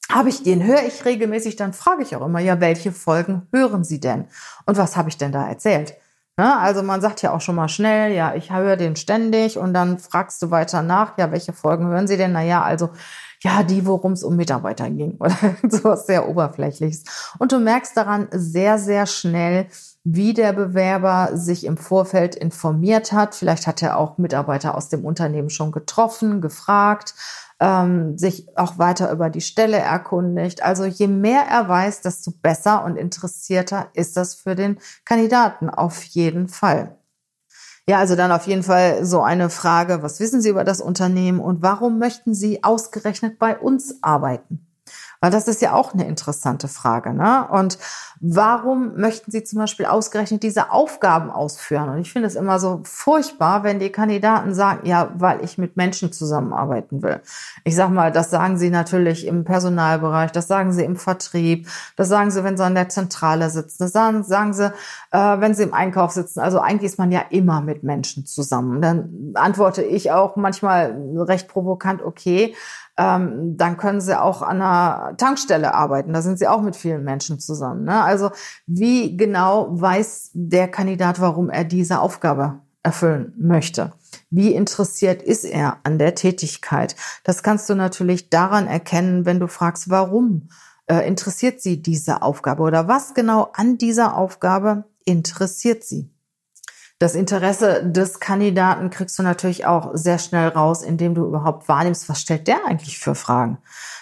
habe 0.09 0.29
ich 0.29 0.43
den, 0.43 0.63
höre 0.63 0.83
ich 0.83 1.03
regelmäßig, 1.03 1.57
dann 1.57 1.73
frage 1.73 2.03
ich 2.03 2.15
auch 2.15 2.25
immer, 2.25 2.39
ja, 2.39 2.61
welche 2.61 2.93
Folgen 2.93 3.49
hören 3.51 3.83
Sie 3.83 3.99
denn? 3.99 4.29
Und 4.65 4.77
was 4.77 4.95
habe 4.95 5.09
ich 5.09 5.17
denn 5.17 5.33
da 5.33 5.45
erzählt? 5.45 5.95
Ne? 6.37 6.57
Also 6.57 6.81
man 6.81 7.01
sagt 7.01 7.21
ja 7.21 7.33
auch 7.33 7.41
schon 7.41 7.55
mal 7.55 7.67
schnell, 7.67 8.13
ja, 8.13 8.33
ich 8.35 8.51
höre 8.51 8.77
den 8.77 8.95
ständig 8.95 9.57
und 9.57 9.73
dann 9.73 9.99
fragst 9.99 10.41
du 10.41 10.49
weiter 10.51 10.81
nach, 10.81 11.17
ja, 11.17 11.31
welche 11.31 11.53
Folgen 11.53 11.87
hören 11.87 12.07
Sie 12.07 12.17
denn? 12.17 12.31
Naja, 12.31 12.61
also 12.63 12.89
ja, 13.43 13.63
die, 13.63 13.85
worum 13.85 14.13
es 14.13 14.23
um 14.23 14.35
Mitarbeiter 14.35 14.89
ging 14.89 15.15
oder 15.19 15.35
sowas 15.67 16.05
sehr 16.05 16.27
oberflächliches. 16.29 17.03
Und 17.39 17.51
du 17.51 17.59
merkst 17.59 17.95
daran 17.97 18.27
sehr, 18.31 18.77
sehr 18.77 19.05
schnell, 19.07 19.67
wie 20.03 20.33
der 20.33 20.53
Bewerber 20.53 21.29
sich 21.33 21.65
im 21.65 21.77
Vorfeld 21.77 22.35
informiert 22.35 23.11
hat. 23.11 23.35
Vielleicht 23.35 23.67
hat 23.67 23.83
er 23.83 23.97
auch 23.97 24.17
Mitarbeiter 24.17 24.75
aus 24.75 24.89
dem 24.89 25.05
Unternehmen 25.05 25.49
schon 25.49 25.71
getroffen, 25.71 26.41
gefragt 26.41 27.13
ähm, 27.61 28.17
sich 28.17 28.57
auch 28.57 28.79
weiter 28.79 29.11
über 29.11 29.29
die 29.29 29.39
Stelle 29.39 29.77
erkundigt. 29.77 30.63
Also 30.63 30.83
je 30.83 31.07
mehr 31.07 31.43
er 31.49 31.69
weiß, 31.69 32.01
desto 32.01 32.31
besser 32.31 32.83
und 32.83 32.97
interessierter 32.97 33.89
ist 33.93 34.17
das 34.17 34.33
für 34.35 34.55
den 34.55 34.79
Kandidaten 35.05 35.69
auf 35.69 36.03
jeden 36.03 36.47
Fall. 36.47 36.97
Ja, 37.87 37.99
also 37.99 38.15
dann 38.15 38.31
auf 38.31 38.47
jeden 38.47 38.63
Fall 38.63 39.05
so 39.05 39.21
eine 39.21 39.49
Frage, 39.49 40.01
was 40.01 40.19
wissen 40.19 40.41
Sie 40.41 40.49
über 40.49 40.63
das 40.63 40.81
Unternehmen 40.81 41.39
und 41.39 41.61
warum 41.61 41.99
möchten 41.99 42.33
Sie 42.33 42.63
ausgerechnet 42.63 43.37
bei 43.37 43.57
uns 43.57 44.03
arbeiten? 44.03 44.70
Weil 45.21 45.29
das 45.29 45.47
ist 45.47 45.61
ja 45.61 45.73
auch 45.73 45.93
eine 45.93 46.07
interessante 46.07 46.67
Frage. 46.67 47.13
Ne? 47.13 47.47
Und 47.47 47.77
warum 48.19 48.95
möchten 48.95 49.29
Sie 49.29 49.43
zum 49.43 49.59
Beispiel 49.59 49.85
ausgerechnet 49.85 50.41
diese 50.41 50.71
Aufgaben 50.71 51.29
ausführen? 51.29 51.89
Und 51.89 51.99
ich 51.99 52.11
finde 52.11 52.27
es 52.27 52.33
immer 52.33 52.59
so 52.59 52.81
furchtbar, 52.85 53.63
wenn 53.63 53.77
die 53.77 53.91
Kandidaten 53.91 54.55
sagen, 54.55 54.87
ja, 54.87 55.11
weil 55.13 55.43
ich 55.43 55.59
mit 55.59 55.77
Menschen 55.77 56.11
zusammenarbeiten 56.11 57.03
will. 57.03 57.21
Ich 57.63 57.75
sag 57.75 57.91
mal, 57.91 58.11
das 58.11 58.31
sagen 58.31 58.57
sie 58.57 58.71
natürlich 58.71 59.27
im 59.27 59.43
Personalbereich, 59.43 60.31
das 60.31 60.47
sagen 60.47 60.73
sie 60.73 60.83
im 60.83 60.95
Vertrieb, 60.95 61.67
das 61.95 62.09
sagen 62.09 62.31
sie, 62.31 62.43
wenn 62.43 62.57
sie 62.57 62.65
an 62.65 62.73
der 62.73 62.89
Zentrale 62.89 63.51
sitzen, 63.51 63.83
das 63.83 63.91
sagen, 63.91 64.23
sagen 64.23 64.53
sie, 64.53 64.73
äh, 65.11 65.39
wenn 65.39 65.53
sie 65.53 65.63
im 65.63 65.75
Einkauf 65.75 66.11
sitzen. 66.11 66.39
Also 66.39 66.59
eigentlich 66.59 66.91
ist 66.91 66.97
man 66.97 67.11
ja 67.11 67.21
immer 67.29 67.61
mit 67.61 67.83
Menschen 67.83 68.25
zusammen. 68.25 68.81
Dann 68.81 69.33
antworte 69.35 69.83
ich 69.83 70.11
auch 70.11 70.35
manchmal 70.35 70.99
recht 71.15 71.47
provokant, 71.47 72.01
okay, 72.01 72.55
ähm, 72.97 73.57
dann 73.57 73.77
können 73.77 74.01
sie 74.01 74.19
auch 74.19 74.41
an 74.41 74.61
einer 74.61 75.15
Tankstelle 75.17 75.73
arbeiten. 75.73 76.13
Da 76.13 76.21
sind 76.21 76.37
sie 76.39 76.47
auch 76.47 76.61
mit 76.61 76.75
vielen 76.75 77.03
Menschen 77.03 77.39
zusammen. 77.39 77.85
Ne? 77.85 78.03
Also 78.03 78.31
wie 78.67 79.15
genau 79.17 79.67
weiß 79.71 80.31
der 80.33 80.67
Kandidat, 80.67 81.19
warum 81.21 81.49
er 81.49 81.63
diese 81.63 81.99
Aufgabe 81.99 82.59
erfüllen 82.83 83.33
möchte? 83.37 83.91
Wie 84.29 84.53
interessiert 84.53 85.21
ist 85.21 85.45
er 85.45 85.77
an 85.83 85.97
der 85.97 86.15
Tätigkeit? 86.15 86.95
Das 87.23 87.43
kannst 87.43 87.69
du 87.69 87.75
natürlich 87.75 88.29
daran 88.29 88.67
erkennen, 88.67 89.25
wenn 89.25 89.39
du 89.39 89.47
fragst, 89.47 89.89
warum 89.89 90.49
äh, 90.87 91.07
interessiert 91.07 91.61
sie 91.61 91.81
diese 91.81 92.21
Aufgabe 92.21 92.63
oder 92.63 92.87
was 92.87 93.13
genau 93.13 93.51
an 93.53 93.77
dieser 93.77 94.17
Aufgabe 94.17 94.85
interessiert 95.05 95.83
sie? 95.83 96.11
Das 97.01 97.15
Interesse 97.15 97.83
des 97.83 98.19
Kandidaten 98.19 98.91
kriegst 98.91 99.17
du 99.17 99.23
natürlich 99.23 99.65
auch 99.65 99.89
sehr 99.93 100.19
schnell 100.19 100.49
raus, 100.49 100.83
indem 100.83 101.15
du 101.15 101.25
überhaupt 101.25 101.67
wahrnimmst, 101.67 102.07
was 102.09 102.21
stellt 102.21 102.47
der 102.47 102.63
eigentlich 102.67 102.99
für 102.99 103.15
Fragen? 103.15 103.57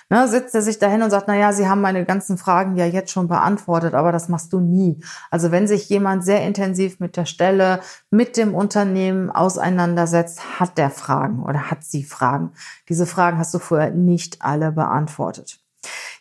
Ne, 0.09 0.27
sitzt 0.27 0.53
er 0.53 0.61
sich 0.61 0.79
dahin 0.79 1.01
und 1.01 1.09
sagt, 1.09 1.29
na 1.29 1.37
ja, 1.37 1.53
Sie 1.53 1.69
haben 1.69 1.79
meine 1.79 2.03
ganzen 2.03 2.37
Fragen 2.37 2.75
ja 2.75 2.85
jetzt 2.85 3.11
schon 3.11 3.29
beantwortet, 3.29 3.93
aber 3.93 4.11
das 4.11 4.27
machst 4.27 4.51
du 4.51 4.59
nie. 4.59 5.01
Also 5.31 5.49
wenn 5.49 5.65
sich 5.65 5.87
jemand 5.87 6.25
sehr 6.25 6.45
intensiv 6.45 6.99
mit 6.99 7.15
der 7.15 7.23
Stelle, 7.23 7.79
mit 8.09 8.35
dem 8.35 8.53
Unternehmen 8.53 9.29
auseinandersetzt, 9.29 10.59
hat 10.59 10.77
der 10.77 10.89
Fragen 10.89 11.41
oder 11.41 11.71
hat 11.71 11.85
sie 11.85 12.03
Fragen. 12.03 12.51
Diese 12.89 13.05
Fragen 13.05 13.37
hast 13.37 13.53
du 13.53 13.59
vorher 13.59 13.91
nicht 13.91 14.41
alle 14.41 14.73
beantwortet. 14.73 15.61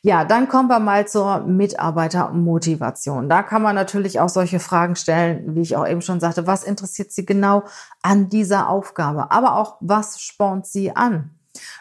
Ja, 0.03 0.25
dann 0.25 0.49
kommen 0.49 0.69
wir 0.69 0.79
mal 0.79 1.09
zur 1.09 1.41
Mitarbeitermotivation. 1.41 3.29
Da 3.29 3.43
kann 3.43 3.63
man 3.63 3.75
natürlich 3.75 4.21
auch 4.21 4.29
solche 4.29 4.61
Fragen 4.61 4.95
stellen, 4.97 5.55
wie 5.55 5.63
ich 5.63 5.77
auch 5.77 5.87
eben 5.87 6.03
schon 6.03 6.21
sagte. 6.21 6.47
Was 6.47 6.63
interessiert 6.63 7.13
Sie 7.13 7.27
genau 7.27 7.65
an 8.03 8.29
dieser 8.29 8.69
Aufgabe? 8.69 9.31
Aber 9.31 9.57
auch, 9.57 9.77
was 9.81 10.21
spornt 10.21 10.67
Sie 10.67 10.95
an? 10.95 11.31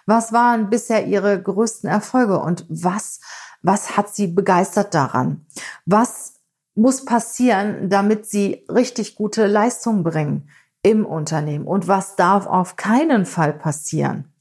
Was 0.06 0.34
waren 0.34 0.70
bisher 0.70 1.06
Ihre 1.06 1.42
größten 1.42 1.90
Erfolge 1.90 2.40
und 2.40 2.66
was, 2.70 3.20
was 3.62 3.96
hat 3.96 4.14
Sie 4.14 4.28
begeistert 4.28 4.94
daran? 4.94 5.46
Was 5.86 6.34
muss 6.74 7.06
passieren, 7.06 7.90
damit 7.90 8.26
Sie 8.26 8.66
richtig 8.70 9.16
gute 9.16 9.48
Leistungen 9.48 10.04
bringen 10.04 10.50
im 10.82 11.06
Unternehmen? 11.06 11.68
Und 11.68 11.88
was 11.88 12.16
darf 12.16 12.48
auf 12.48 12.76
keinen 12.76 13.26
Fall 13.26 13.54
passieren? 13.54 14.32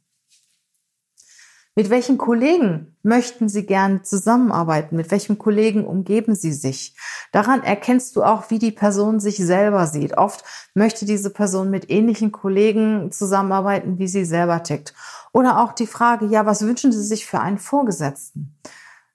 Mit 1.78 1.90
welchen 1.90 2.16
Kollegen 2.16 2.96
möchten 3.02 3.50
Sie 3.50 3.66
gern 3.66 4.02
zusammenarbeiten? 4.02 4.96
Mit 4.96 5.10
welchem 5.10 5.36
Kollegen 5.36 5.86
umgeben 5.86 6.34
Sie 6.34 6.54
sich? 6.54 6.96
Daran 7.32 7.62
erkennst 7.62 8.16
du 8.16 8.22
auch, 8.22 8.48
wie 8.48 8.58
die 8.58 8.72
Person 8.72 9.20
sich 9.20 9.36
selber 9.36 9.86
sieht. 9.86 10.16
Oft 10.16 10.42
möchte 10.72 11.04
diese 11.04 11.28
Person 11.28 11.68
mit 11.68 11.90
ähnlichen 11.90 12.32
Kollegen 12.32 13.12
zusammenarbeiten, 13.12 13.98
wie 13.98 14.08
sie 14.08 14.24
selber 14.24 14.62
tickt. 14.62 14.94
Oder 15.34 15.60
auch 15.60 15.74
die 15.74 15.86
Frage, 15.86 16.24
ja, 16.24 16.46
was 16.46 16.62
wünschen 16.62 16.92
Sie 16.92 17.04
sich 17.04 17.26
für 17.26 17.40
einen 17.40 17.58
Vorgesetzten? 17.58 18.56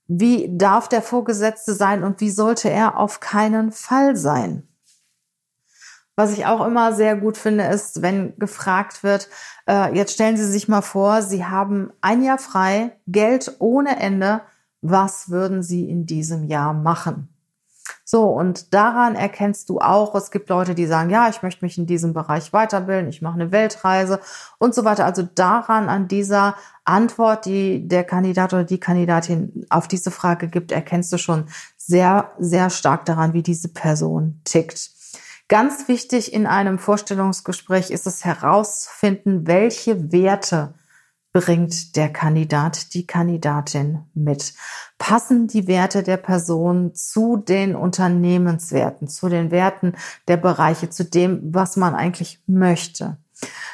Wie 0.06 0.56
darf 0.56 0.88
der 0.88 1.02
Vorgesetzte 1.02 1.74
sein 1.74 2.04
und 2.04 2.22
wie 2.22 2.30
sollte 2.30 2.70
er 2.70 2.96
auf 2.96 3.20
keinen 3.20 3.72
Fall 3.72 4.16
sein? 4.16 4.68
Was 6.22 6.34
ich 6.34 6.46
auch 6.46 6.64
immer 6.64 6.94
sehr 6.94 7.16
gut 7.16 7.36
finde, 7.36 7.64
ist, 7.64 8.04
wenn 8.04 8.38
gefragt 8.38 9.02
wird, 9.02 9.28
äh, 9.68 9.92
jetzt 9.96 10.14
stellen 10.14 10.38
Sie 10.38 10.46
sich 10.46 10.68
mal 10.68 10.84
vor, 10.84 11.24
Sie 11.24 11.46
haben 11.46 11.92
ein 12.00 12.22
Jahr 12.22 12.38
frei, 12.38 12.92
Geld 13.08 13.56
ohne 13.58 14.00
Ende. 14.00 14.42
Was 14.82 15.32
würden 15.32 15.64
Sie 15.64 15.90
in 15.90 16.06
diesem 16.06 16.44
Jahr 16.44 16.76
machen? 16.76 17.28
So, 18.06 18.26
und 18.26 18.72
daran 18.76 19.16
erkennst 19.16 19.68
du 19.70 19.80
auch, 19.80 20.14
es 20.14 20.30
gibt 20.30 20.50
Leute, 20.50 20.76
die 20.76 20.86
sagen, 20.86 21.10
ja, 21.10 21.28
ich 21.28 21.42
möchte 21.42 21.66
mich 21.66 21.80
in 21.80 21.88
diesem 21.88 22.14
Bereich 22.14 22.54
weiterbilden, 22.54 23.10
ich 23.10 23.24
mache 23.24 23.42
eine 23.42 23.52
Weltreise 23.52 24.20
und 24.60 24.76
so 24.76 24.86
weiter. 24.86 25.06
Also 25.06 25.24
daran, 25.24 25.90
an 25.90 26.08
dieser 26.08 26.56
Antwort, 26.86 27.48
die 27.48 27.88
der 27.88 28.04
Kandidat 28.04 28.54
oder 28.54 28.64
die 28.64 28.80
Kandidatin 28.80 29.66
auf 29.72 29.88
diese 29.88 30.12
Frage 30.12 30.50
gibt, 30.50 30.72
erkennst 30.72 31.12
du 31.12 31.18
schon 31.18 31.46
sehr, 31.78 32.30
sehr 32.38 32.70
stark 32.70 33.06
daran, 33.06 33.34
wie 33.34 33.42
diese 33.42 33.70
Person 33.70 34.40
tickt. 34.44 34.91
Ganz 35.52 35.90
wichtig 35.90 36.32
in 36.32 36.48
einem 36.48 36.80
Vorstellungsgespräch 36.80 37.92
ist 37.92 38.08
es 38.08 38.24
herausfinden, 38.24 39.48
welche 39.48 40.14
Werte 40.14 40.76
bringt 41.34 41.98
der 41.98 42.08
Kandidat, 42.08 42.94
die 42.94 43.06
Kandidatin 43.06 44.06
mit? 44.14 44.54
Passen 44.98 45.48
die 45.48 45.68
Werte 45.68 46.04
der 46.04 46.16
Person 46.16 46.96
zu 46.96 47.36
den 47.36 47.76
Unternehmenswerten, 47.76 49.10
zu 49.10 49.28
den 49.28 49.52
Werten 49.52 49.98
der 50.30 50.38
Bereiche, 50.38 50.90
zu 50.90 51.04
dem, 51.04 51.54
was 51.54 51.76
man 51.76 51.96
eigentlich 51.96 52.42
möchte? 52.48 53.18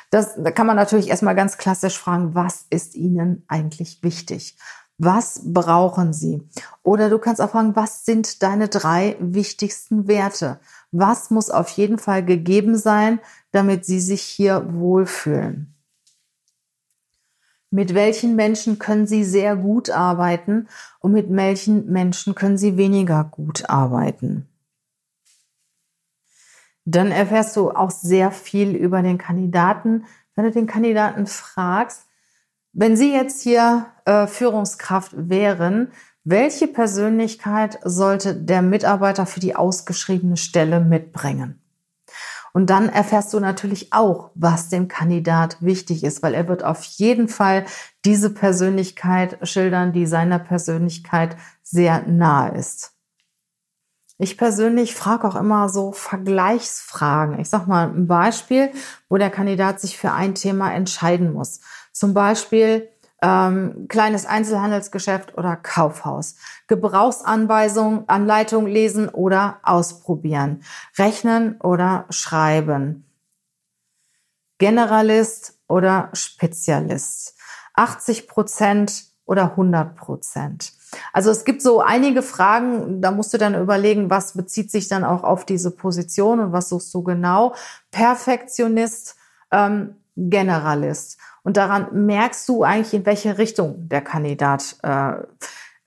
Das, 0.10 0.34
da 0.36 0.50
kann 0.50 0.66
man 0.66 0.78
natürlich 0.78 1.10
erstmal 1.10 1.36
ganz 1.36 1.60
klassisch 1.60 2.00
fragen, 2.00 2.34
was 2.34 2.66
ist 2.72 2.96
Ihnen 2.96 3.46
eigentlich 3.48 4.02
wichtig? 4.02 4.58
Was 4.98 5.42
brauchen 5.46 6.12
Sie? 6.12 6.42
Oder 6.82 7.12
du 7.12 7.20
kannst 7.20 7.40
auch 7.40 7.52
fragen, 7.52 7.76
was 7.76 8.04
sind 8.04 8.42
deine 8.42 8.68
drei 8.68 9.16
wichtigsten 9.20 10.08
Werte? 10.08 10.60
Was 10.92 11.30
muss 11.30 11.50
auf 11.50 11.70
jeden 11.70 11.98
Fall 11.98 12.24
gegeben 12.24 12.78
sein, 12.78 13.20
damit 13.52 13.86
Sie 13.86 14.00
sich 14.00 14.22
hier 14.22 14.74
wohlfühlen? 14.74 15.74
Mit 17.70 17.94
welchen 17.94 18.36
Menschen 18.36 18.80
können 18.80 19.08
Sie 19.08 19.26
sehr 19.26 19.58
gut 19.58 19.90
arbeiten 19.90 20.70
und 21.00 21.12
mit 21.12 21.28
welchen 21.30 21.92
Menschen 21.92 22.34
können 22.34 22.58
Sie 22.58 22.78
weniger 22.78 23.26
gut 23.26 23.70
arbeiten? 23.70 24.48
Dann 26.86 27.12
erfährst 27.12 27.58
du 27.58 27.72
auch 27.72 27.92
sehr 27.92 28.32
viel 28.32 28.74
über 28.74 29.02
den 29.02 29.18
Kandidaten, 29.18 30.06
wenn 30.36 30.46
du 30.46 30.52
den 30.52 30.68
Kandidaten 30.68 31.28
fragst, 31.28 32.08
wenn 32.72 32.96
Sie 32.96 33.12
jetzt 33.12 33.42
hier 33.42 33.88
äh, 34.06 34.28
Führungskraft 34.28 35.12
wären, 35.18 35.92
welche 36.30 36.68
Persönlichkeit 36.68 37.80
sollte 37.86 38.36
der 38.36 38.62
Mitarbeiter 38.62 39.26
für 39.26 39.40
die 39.40 39.56
ausgeschriebene 39.56 40.36
Stelle 40.36 40.82
mitbringen? 40.82 41.62
Und 42.52 42.70
dann 42.70 42.90
erfährst 42.90 43.34
du 43.34 43.40
natürlich 43.40 43.94
auch, 43.94 44.32
was 44.36 44.68
dem 44.68 44.90
Kandidat 44.90 45.56
wichtig 45.62 46.04
ist, 46.04 46.22
weil 46.24 46.34
er 46.34 46.50
wird 46.50 46.66
auf 46.66 46.84
jeden 46.84 47.30
Fall 47.30 47.66
diese 48.04 48.34
Persönlichkeit 48.34 49.38
schildern, 49.48 49.94
die 49.94 50.06
seiner 50.06 50.40
Persönlichkeit 50.40 51.38
sehr 51.64 52.06
nahe 52.06 52.58
ist. 52.58 52.92
Ich 54.18 54.38
persönlich 54.38 54.96
frage 54.96 55.30
auch 55.30 55.36
immer 55.36 55.70
so 55.70 55.94
Vergleichsfragen. 55.94 57.40
Ich 57.40 57.50
sage 57.50 57.70
mal 57.70 57.88
ein 57.88 58.08
Beispiel, 58.08 58.72
wo 59.08 59.16
der 59.16 59.30
Kandidat 59.30 59.80
sich 59.80 59.98
für 59.98 60.12
ein 60.12 60.36
Thema 60.36 60.74
entscheiden 60.74 61.32
muss. 61.32 61.62
Zum 61.94 62.14
Beispiel 62.14 62.90
ähm, 63.22 63.88
kleines 63.88 64.26
Einzelhandelsgeschäft 64.26 65.38
oder 65.38 65.56
Kaufhaus. 65.56 66.36
Gebrauchsanweisung, 66.68 68.08
Anleitung 68.08 68.68
lesen 68.68 69.10
oder 69.10 69.60
ausprobieren. 69.64 70.64
Rechnen 70.98 71.60
oder 71.62 72.06
schreiben. 72.10 73.06
Generalist 74.60 75.60
oder 75.68 76.10
Spezialist. 76.14 77.36
80 77.74 78.28
Prozent 78.28 79.06
oder 79.26 79.52
100 79.52 79.96
Prozent. 79.96 80.74
Also 81.14 81.30
es 81.32 81.44
gibt 81.44 81.62
so 81.62 81.82
einige 81.82 82.22
Fragen, 82.22 83.02
da 83.02 83.12
musst 83.12 83.34
du 83.34 83.38
dann 83.38 83.56
überlegen, 83.56 84.10
was 84.10 84.34
bezieht 84.34 84.72
sich 84.72 84.88
dann 84.88 85.04
auch 85.04 85.24
auf 85.24 85.46
diese 85.46 85.72
Position 85.72 86.40
und 86.40 86.52
was 86.54 86.70
suchst 86.70 86.94
du 86.94 87.04
genau. 87.04 87.54
Perfektionist, 87.92 89.16
ähm, 89.52 89.96
Generalist. 90.18 91.20
Und 91.44 91.56
daran 91.56 91.88
merkst 92.06 92.50
du 92.50 92.64
eigentlich, 92.64 92.94
in 92.94 93.06
welche 93.06 93.38
Richtung 93.38 93.88
der 93.88 94.02
Kandidat 94.02 94.76
äh, 94.84 95.14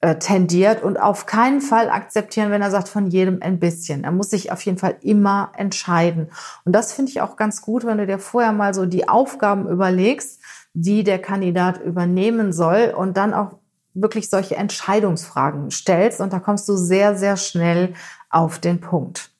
äh, 0.00 0.16
tendiert 0.16 0.82
und 0.82 0.98
auf 0.98 1.26
keinen 1.26 1.60
Fall 1.60 1.90
akzeptieren, 1.90 2.50
wenn 2.50 2.62
er 2.62 2.70
sagt, 2.70 2.88
von 2.88 3.08
jedem 3.08 3.42
ein 3.42 3.58
bisschen. 3.58 4.04
Er 4.04 4.12
muss 4.12 4.30
sich 4.30 4.50
auf 4.50 4.62
jeden 4.62 4.78
Fall 4.78 4.96
immer 5.02 5.52
entscheiden. 5.54 6.30
Und 6.64 6.72
das 6.72 6.94
finde 6.94 7.10
ich 7.10 7.20
auch 7.20 7.36
ganz 7.36 7.60
gut, 7.60 7.84
wenn 7.84 7.98
du 7.98 8.06
dir 8.06 8.18
vorher 8.18 8.52
mal 8.52 8.72
so 8.72 8.86
die 8.86 9.08
Aufgaben 9.08 9.68
überlegst, 9.68 10.40
die 10.72 11.04
der 11.04 11.18
Kandidat 11.18 11.82
übernehmen 11.82 12.54
soll 12.54 12.94
und 12.96 13.18
dann 13.18 13.34
auch 13.34 13.58
wirklich 13.92 14.30
solche 14.30 14.56
Entscheidungsfragen 14.56 15.70
stellst 15.70 16.20
und 16.20 16.32
da 16.32 16.38
kommst 16.38 16.68
du 16.68 16.76
sehr, 16.76 17.16
sehr 17.16 17.36
schnell 17.36 17.92
auf 18.30 18.58
den 18.58 18.80
Punkt. 18.80 19.30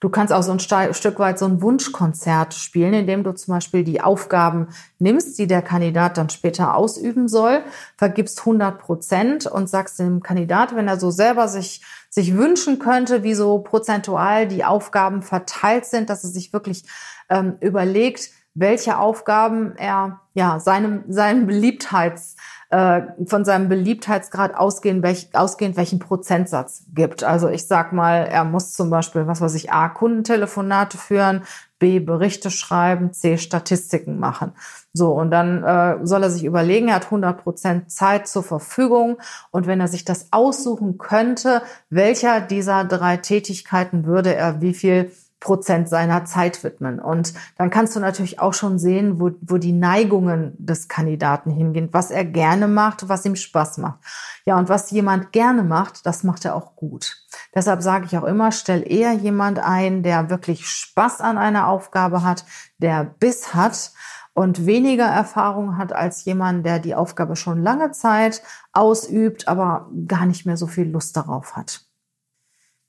Du 0.00 0.10
kannst 0.10 0.32
auch 0.32 0.42
so 0.42 0.52
ein 0.52 0.60
Stück 0.60 1.18
weit 1.18 1.40
so 1.40 1.46
ein 1.46 1.60
Wunschkonzert 1.60 2.54
spielen, 2.54 2.94
indem 2.94 3.24
du 3.24 3.32
zum 3.32 3.54
Beispiel 3.54 3.82
die 3.82 4.00
Aufgaben 4.00 4.68
nimmst, 5.00 5.38
die 5.38 5.48
der 5.48 5.60
Kandidat 5.60 6.16
dann 6.16 6.30
später 6.30 6.76
ausüben 6.76 7.26
soll, 7.26 7.64
vergibst 7.96 8.38
100 8.40 8.78
Prozent 8.78 9.46
und 9.46 9.68
sagst 9.68 9.98
dem 9.98 10.22
Kandidat, 10.22 10.76
wenn 10.76 10.86
er 10.86 11.00
so 11.00 11.10
selber 11.10 11.48
sich, 11.48 11.82
sich 12.10 12.36
wünschen 12.36 12.78
könnte, 12.78 13.24
wie 13.24 13.34
so 13.34 13.58
prozentual 13.58 14.46
die 14.46 14.64
Aufgaben 14.64 15.22
verteilt 15.22 15.84
sind, 15.84 16.10
dass 16.10 16.22
er 16.22 16.30
sich 16.30 16.52
wirklich 16.52 16.84
ähm, 17.28 17.56
überlegt, 17.60 18.30
welche 18.54 18.98
Aufgaben 18.98 19.74
er 19.76 20.20
ja 20.34 20.60
seinem, 20.60 21.04
seinem 21.08 21.46
Beliebtheits 21.46 22.36
äh, 22.70 23.02
von 23.26 23.44
seinem 23.44 23.68
Beliebtheitsgrad 23.68 24.54
ausgehend, 24.54 25.02
welch, 25.02 25.28
ausgehend 25.32 25.76
welchen 25.76 25.98
Prozentsatz 25.98 26.84
gibt. 26.94 27.24
Also 27.24 27.48
ich 27.48 27.66
sag 27.66 27.92
mal, 27.92 28.26
er 28.26 28.44
muss 28.44 28.74
zum 28.74 28.90
Beispiel, 28.90 29.26
was 29.26 29.40
weiß 29.40 29.54
ich, 29.54 29.72
A, 29.72 29.88
Kundentelefonate 29.88 30.98
führen, 30.98 31.44
B, 31.78 32.00
Berichte 32.00 32.50
schreiben, 32.50 33.12
C, 33.12 33.38
Statistiken 33.38 34.18
machen. 34.18 34.52
So, 34.92 35.12
und 35.12 35.30
dann 35.30 35.62
äh, 35.62 36.04
soll 36.04 36.22
er 36.24 36.30
sich 36.30 36.44
überlegen, 36.44 36.88
er 36.88 36.96
hat 36.96 37.04
100 37.04 37.42
Prozent 37.42 37.90
Zeit 37.90 38.28
zur 38.28 38.42
Verfügung. 38.42 39.18
Und 39.50 39.66
wenn 39.66 39.80
er 39.80 39.88
sich 39.88 40.04
das 40.04 40.28
aussuchen 40.32 40.98
könnte, 40.98 41.62
welcher 41.88 42.40
dieser 42.40 42.84
drei 42.84 43.16
Tätigkeiten 43.16 44.04
würde 44.04 44.34
er 44.34 44.60
wie 44.60 44.74
viel 44.74 45.12
Prozent 45.40 45.88
seiner 45.88 46.24
Zeit 46.24 46.64
widmen. 46.64 46.98
Und 46.98 47.32
dann 47.56 47.70
kannst 47.70 47.94
du 47.94 48.00
natürlich 48.00 48.40
auch 48.40 48.54
schon 48.54 48.78
sehen, 48.78 49.20
wo, 49.20 49.30
wo 49.40 49.58
die 49.58 49.72
Neigungen 49.72 50.54
des 50.58 50.88
Kandidaten 50.88 51.50
hingehen, 51.50 51.88
was 51.92 52.10
er 52.10 52.24
gerne 52.24 52.66
macht, 52.66 53.08
was 53.08 53.24
ihm 53.24 53.36
Spaß 53.36 53.78
macht. 53.78 54.00
Ja, 54.44 54.58
und 54.58 54.68
was 54.68 54.90
jemand 54.90 55.32
gerne 55.32 55.62
macht, 55.62 56.06
das 56.06 56.24
macht 56.24 56.44
er 56.44 56.56
auch 56.56 56.74
gut. 56.74 57.16
Deshalb 57.54 57.82
sage 57.82 58.06
ich 58.06 58.18
auch 58.18 58.24
immer, 58.24 58.50
stell 58.50 58.90
eher 58.90 59.12
jemand 59.12 59.58
ein, 59.60 60.02
der 60.02 60.28
wirklich 60.28 60.68
Spaß 60.68 61.20
an 61.20 61.38
einer 61.38 61.68
Aufgabe 61.68 62.22
hat, 62.22 62.44
der 62.78 63.04
Biss 63.04 63.54
hat 63.54 63.92
und 64.34 64.66
weniger 64.66 65.06
Erfahrung 65.06 65.78
hat 65.78 65.92
als 65.92 66.24
jemand, 66.24 66.64
der 66.64 66.78
die 66.78 66.94
Aufgabe 66.94 67.36
schon 67.36 67.62
lange 67.62 67.90
Zeit 67.92 68.42
ausübt, 68.72 69.48
aber 69.48 69.90
gar 70.06 70.26
nicht 70.26 70.46
mehr 70.46 70.56
so 70.56 70.66
viel 70.66 70.88
Lust 70.88 71.16
darauf 71.16 71.56
hat. 71.56 71.87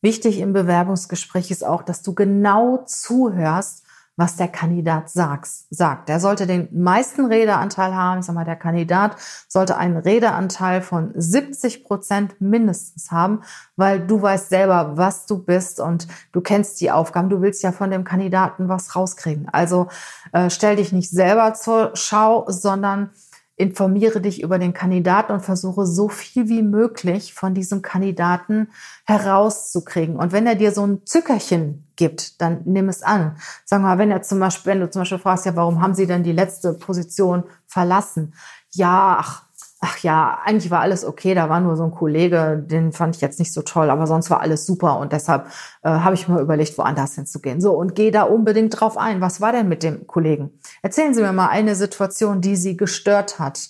Wichtig 0.01 0.39
im 0.39 0.53
Bewerbungsgespräch 0.53 1.51
ist 1.51 1.65
auch, 1.65 1.83
dass 1.83 2.01
du 2.01 2.13
genau 2.13 2.83
zuhörst, 2.85 3.83
was 4.19 4.35
der 4.35 4.49
Kandidat 4.49 5.09
sagt. 5.09 6.09
Er 6.09 6.19
sollte 6.19 6.45
den 6.45 6.67
meisten 6.73 7.25
Redeanteil 7.25 7.95
haben. 7.95 8.19
Ich 8.19 8.25
sag 8.25 8.35
mal, 8.35 8.43
der 8.43 8.57
Kandidat 8.57 9.15
sollte 9.47 9.77
einen 9.77 9.95
Redeanteil 9.95 10.81
von 10.81 11.13
70 11.15 11.85
Prozent 11.85 12.41
mindestens 12.41 13.11
haben, 13.11 13.43
weil 13.77 14.05
du 14.05 14.21
weißt 14.21 14.49
selber, 14.49 14.97
was 14.97 15.25
du 15.25 15.37
bist 15.39 15.79
und 15.79 16.09
du 16.33 16.41
kennst 16.41 16.81
die 16.81 16.91
Aufgaben. 16.91 17.29
Du 17.29 17.41
willst 17.41 17.63
ja 17.63 17.71
von 17.71 17.91
dem 17.91 18.03
Kandidaten 18.03 18.67
was 18.67 18.93
rauskriegen. 18.93 19.47
Also 19.53 19.87
äh, 20.33 20.49
stell 20.49 20.75
dich 20.75 20.91
nicht 20.91 21.09
selber 21.09 21.53
zur 21.53 21.91
Schau, 21.93 22.43
sondern 22.49 23.11
informiere 23.59 24.21
dich 24.21 24.41
über 24.41 24.57
den 24.57 24.73
Kandidaten 24.73 25.33
und 25.33 25.41
versuche 25.41 25.85
so 25.85 26.07
viel 26.07 26.47
wie 26.47 26.61
möglich 26.61 27.33
von 27.33 27.53
diesem 27.53 27.81
Kandidaten 27.81 28.69
herauszukriegen. 29.05 30.15
Und 30.15 30.31
wenn 30.31 30.47
er 30.47 30.55
dir 30.55 30.71
so 30.71 30.87
ein 30.87 31.05
Zückerchen 31.05 31.85
gibt, 31.97 32.39
dann 32.39 32.61
nimm 32.63 32.87
es 32.87 33.03
an. 33.03 33.35
Sag 33.65 33.81
mal, 33.81 33.97
wenn 33.97 34.11
er 34.11 34.21
zum 34.21 34.39
Beispiel, 34.39 34.71
wenn 34.71 34.79
du 34.79 34.89
zum 34.89 35.01
Beispiel 35.01 35.17
fragst, 35.17 35.45
ja, 35.45 35.57
warum 35.57 35.81
haben 35.81 35.93
Sie 35.93 36.07
denn 36.07 36.23
die 36.23 36.31
letzte 36.31 36.73
Position 36.73 37.43
verlassen? 37.67 38.33
Ja, 38.71 39.17
ach, 39.19 39.43
ach 39.81 39.99
ja, 39.99 40.39
eigentlich 40.43 40.71
war 40.71 40.81
alles 40.81 41.05
okay, 41.05 41.33
da 41.33 41.49
war 41.49 41.61
nur 41.61 41.75
so 41.77 41.83
ein 41.83 41.91
Kollege, 41.91 42.61
den 42.65 42.91
fand 42.91 43.15
ich 43.15 43.21
jetzt 43.21 43.39
nicht 43.39 43.53
so 43.53 43.61
toll, 43.61 43.89
aber 43.89 44.07
sonst 44.07 44.29
war 44.29 44.41
alles 44.41 44.65
super 44.65 44.99
und 44.99 45.13
deshalb 45.13 45.47
äh, 45.83 45.89
habe 45.89 46.15
ich 46.15 46.27
mir 46.27 46.39
überlegt, 46.39 46.77
woanders 46.77 47.15
hinzugehen. 47.15 47.61
So, 47.61 47.73
und 47.73 47.95
geh 47.95 48.11
da 48.11 48.23
unbedingt 48.23 48.79
drauf 48.79 48.97
ein. 48.97 49.21
Was 49.21 49.39
war 49.39 49.53
denn 49.53 49.69
mit 49.69 49.83
dem 49.83 50.05
Kollegen? 50.05 50.51
Erzählen 50.81 51.13
Sie 51.13 51.21
mir 51.21 51.31
mal 51.31 51.47
eine 51.47 51.75
Situation, 51.75 52.41
die 52.41 52.57
Sie 52.57 52.75
gestört 52.75 53.39
hat. 53.39 53.69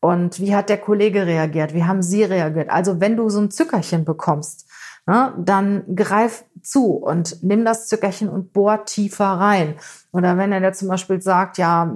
Und 0.00 0.40
wie 0.40 0.54
hat 0.54 0.68
der 0.68 0.78
Kollege 0.78 1.26
reagiert? 1.26 1.74
Wie 1.74 1.84
haben 1.84 2.02
Sie 2.02 2.24
reagiert? 2.24 2.70
Also 2.70 3.00
wenn 3.00 3.16
du 3.16 3.28
so 3.28 3.40
ein 3.40 3.50
Zückerchen 3.50 4.04
bekommst, 4.04 4.66
ne, 5.06 5.32
dann 5.38 5.84
greif 5.94 6.44
zu 6.62 6.94
und 6.94 7.42
nimm 7.42 7.64
das 7.64 7.86
Zückerchen 7.86 8.28
und 8.28 8.52
bohr 8.52 8.84
tiefer 8.84 9.26
rein. 9.26 9.76
Oder 10.12 10.36
wenn 10.36 10.52
er 10.52 10.60
dir 10.60 10.72
zum 10.72 10.88
Beispiel 10.88 11.22
sagt, 11.22 11.58
ja, 11.58 11.92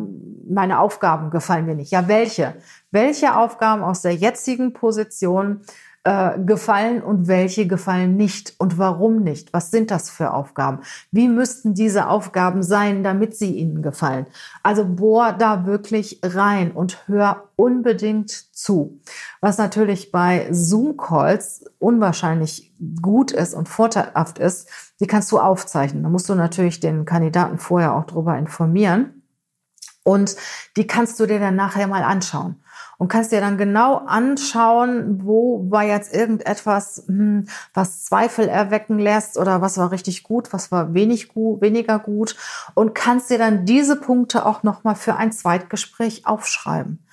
meine 0.49 0.79
Aufgaben 0.79 1.31
gefallen 1.31 1.67
mir 1.67 1.75
nicht. 1.75 1.91
Ja, 1.91 2.07
welche? 2.09 2.55
Welche 2.91 3.37
Aufgaben 3.37 3.83
aus 3.83 4.03
der 4.03 4.15
jetzigen 4.15 4.73
Position 4.73 5.63
äh, 6.03 6.39
gefallen 6.39 7.03
und 7.03 7.29
welche 7.29 7.67
gefallen 7.67 8.17
nicht 8.17 8.55
und 8.57 8.79
warum 8.79 9.23
nicht? 9.23 9.53
Was 9.53 9.71
sind 9.71 9.91
das 9.91 10.09
für 10.09 10.33
Aufgaben? 10.33 10.81
Wie 11.11 11.29
müssten 11.29 11.75
diese 11.75 12.09
Aufgaben 12.09 12.63
sein, 12.63 13.05
damit 13.05 13.37
sie 13.37 13.55
Ihnen 13.55 13.83
gefallen? 13.83 14.27
Also 14.63 14.87
bohr 14.87 15.35
da 15.35 15.67
wirklich 15.67 16.21
rein 16.23 16.71
und 16.71 17.07
hör 17.07 17.51
unbedingt 17.57 18.31
zu. 18.31 18.99
Was 19.43 19.59
natürlich 19.59 20.11
bei 20.11 20.49
Zoom-Calls 20.51 21.67
unwahrscheinlich 21.79 22.73
gut 23.03 23.31
ist 23.31 23.53
und 23.53 23.69
vorteilhaft 23.69 24.39
ist, 24.39 24.71
die 25.01 25.07
kannst 25.07 25.31
du 25.33 25.39
aufzeichnen. 25.39 26.03
Da 26.03 26.09
musst 26.09 26.31
du 26.31 26.35
natürlich 26.35 26.81
den 26.81 27.05
Kandidaten 27.05 27.59
vorher 27.59 27.95
auch 27.95 28.05
darüber 28.05 28.39
informieren. 28.39 29.23
Und 30.03 30.35
die 30.79 30.87
kannst 30.87 31.21
du 31.21 31.27
dir 31.27 31.39
dann 31.41 31.57
nachher 31.57 31.87
mal 31.87 32.03
anschauen 32.03 32.57
und 33.01 33.09
kannst 33.09 33.33
dir 33.33 33.41
dann 33.41 33.57
genau 33.57 33.97
anschauen, 33.97 35.25
wo 35.25 35.65
war 35.71 35.85
jetzt 35.85 36.15
irgendetwas, 36.15 37.05
hm, 37.07 37.47
was 37.73 38.05
Zweifel 38.05 38.47
erwecken 38.47 38.99
lässt 38.99 39.39
oder 39.39 39.63
was 39.63 39.79
war 39.79 39.91
richtig 39.91 40.23
gut, 40.23 40.53
was 40.53 40.71
war 40.71 40.93
wenig 40.93 41.29
gut, 41.29 41.63
weniger 41.63 41.99
gut 41.99 42.37
und 42.75 42.95
kannst 42.95 43.31
dir 43.31 43.39
dann 43.39 43.65
diese 43.65 43.97
Punkte 43.97 44.45
auch 44.45 44.65
nochmal 44.65 44.97
für 44.97 45.17
ein 45.17 45.33
Zweitgespräch 45.33 46.27
aufschreiben. 46.27 47.07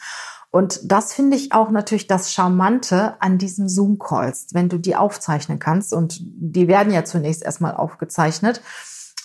Und 0.52 0.92
das 0.92 1.14
finde 1.14 1.38
ich 1.38 1.54
auch 1.54 1.72
natürlich 1.72 2.08
das 2.08 2.34
Charmante 2.34 3.16
an 3.22 3.38
diesen 3.38 3.70
Zoom-Calls, 3.70 4.48
wenn 4.52 4.68
du 4.68 4.80
die 4.80 4.98
aufzeichnen 4.98 5.60
kannst. 5.60 5.94
Und 5.94 6.20
die 6.20 6.68
werden 6.68 6.92
ja 6.92 7.06
zunächst 7.06 7.44
erstmal 7.44 7.76
aufgezeichnet 7.76 8.62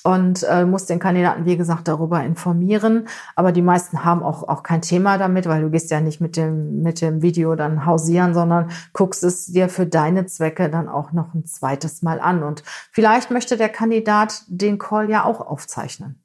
und 0.04 0.42
äh, 0.44 0.64
muss 0.64 0.86
den 0.86 0.98
Kandidaten, 0.98 1.44
wie 1.44 1.56
gesagt, 1.56 1.88
darüber 1.88 2.22
informieren. 2.22 3.06
Aber 3.36 3.52
die 3.52 3.62
meisten 3.62 4.04
haben 4.04 4.22
auch, 4.22 4.48
auch 4.48 4.62
kein 4.62 4.82
Thema 4.82 5.18
damit, 5.18 5.46
weil 5.46 5.62
du 5.62 5.70
gehst 5.70 5.90
ja 5.90 6.00
nicht 6.00 6.20
mit 6.20 6.36
dem, 6.36 6.82
mit 6.82 7.00
dem 7.00 7.22
Video 7.22 7.54
dann 7.54 7.86
hausieren, 7.86 8.34
sondern 8.34 8.70
guckst 8.92 9.22
es 9.22 9.46
dir 9.46 9.68
für 9.68 9.86
deine 9.86 10.26
Zwecke 10.26 10.68
dann 10.68 10.88
auch 10.88 11.12
noch 11.12 11.34
ein 11.34 11.46
zweites 11.46 12.02
Mal 12.02 12.20
an. 12.20 12.42
Und 12.42 12.62
vielleicht 12.90 13.30
möchte 13.30 13.56
der 13.56 13.68
Kandidat 13.68 14.42
den 14.48 14.78
Call 14.78 15.08
ja 15.08 15.24
auch 15.24 15.40
aufzeichnen 15.40 16.20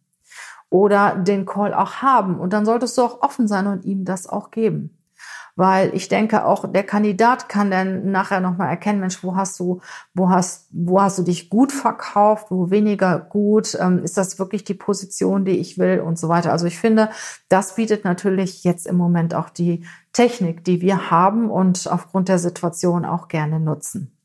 oder 0.70 1.16
den 1.16 1.46
Call 1.46 1.74
auch 1.74 2.02
haben. 2.02 2.40
Und 2.40 2.54
dann 2.54 2.66
solltest 2.66 2.98
du 2.98 3.04
auch 3.04 3.22
offen 3.22 3.48
sein 3.48 3.68
und 3.68 3.86
ihm 3.86 4.06
das 4.06 4.28
auch 4.28 4.52
geben 4.52 4.97
weil 5.58 5.94
ich 5.96 6.08
denke 6.08 6.46
auch 6.46 6.72
der 6.72 6.84
Kandidat 6.84 7.50
kann 7.50 7.72
dann 7.72 8.12
nachher 8.12 8.40
nochmal 8.40 8.70
erkennen, 8.70 9.00
Mensch, 9.00 9.24
wo 9.24 9.36
hast 9.36 9.60
du, 9.60 9.82
wo 10.14 10.30
hast, 10.30 10.70
wo 10.72 11.02
hast 11.02 11.18
du 11.18 11.24
dich 11.24 11.50
gut 11.50 11.72
verkauft, 11.72 12.52
wo 12.52 12.70
weniger 12.70 13.20
gut, 13.20 13.76
ähm, 13.82 14.04
ist 14.04 14.18
das 14.18 14.38
wirklich 14.38 14.64
die 14.64 14.76
Position, 14.76 15.46
die 15.46 15.58
ich 15.58 15.80
will 15.80 16.00
und 16.00 16.20
so 16.20 16.30
weiter. 16.30 16.52
Also 16.52 16.68
ich 16.68 16.78
finde, 16.78 17.10
das 17.50 17.74
bietet 17.76 18.06
natürlich 18.06 18.64
jetzt 18.64 18.86
im 18.86 18.98
Moment 18.98 19.34
auch 19.34 19.50
die 19.50 19.84
Technik, 20.14 20.64
die 20.64 20.80
wir 20.80 21.10
haben 21.10 21.50
und 21.50 21.92
aufgrund 21.92 22.30
der 22.30 22.40
Situation 22.40 23.04
auch 23.04 23.28
gerne 23.28 23.60
nutzen. 23.60 24.16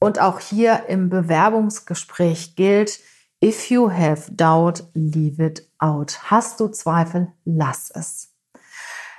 Und 0.00 0.20
auch 0.20 0.40
hier 0.40 0.86
im 0.88 1.10
Bewerbungsgespräch 1.10 2.56
gilt, 2.56 2.98
if 3.42 3.70
you 3.70 3.90
have 3.90 4.32
doubt, 4.32 4.84
leave 4.94 5.44
it 5.44 5.68
out. 5.78 6.18
Hast 6.30 6.60
du 6.60 6.68
Zweifel, 6.68 7.28
lass 7.44 7.90
es. 7.90 8.33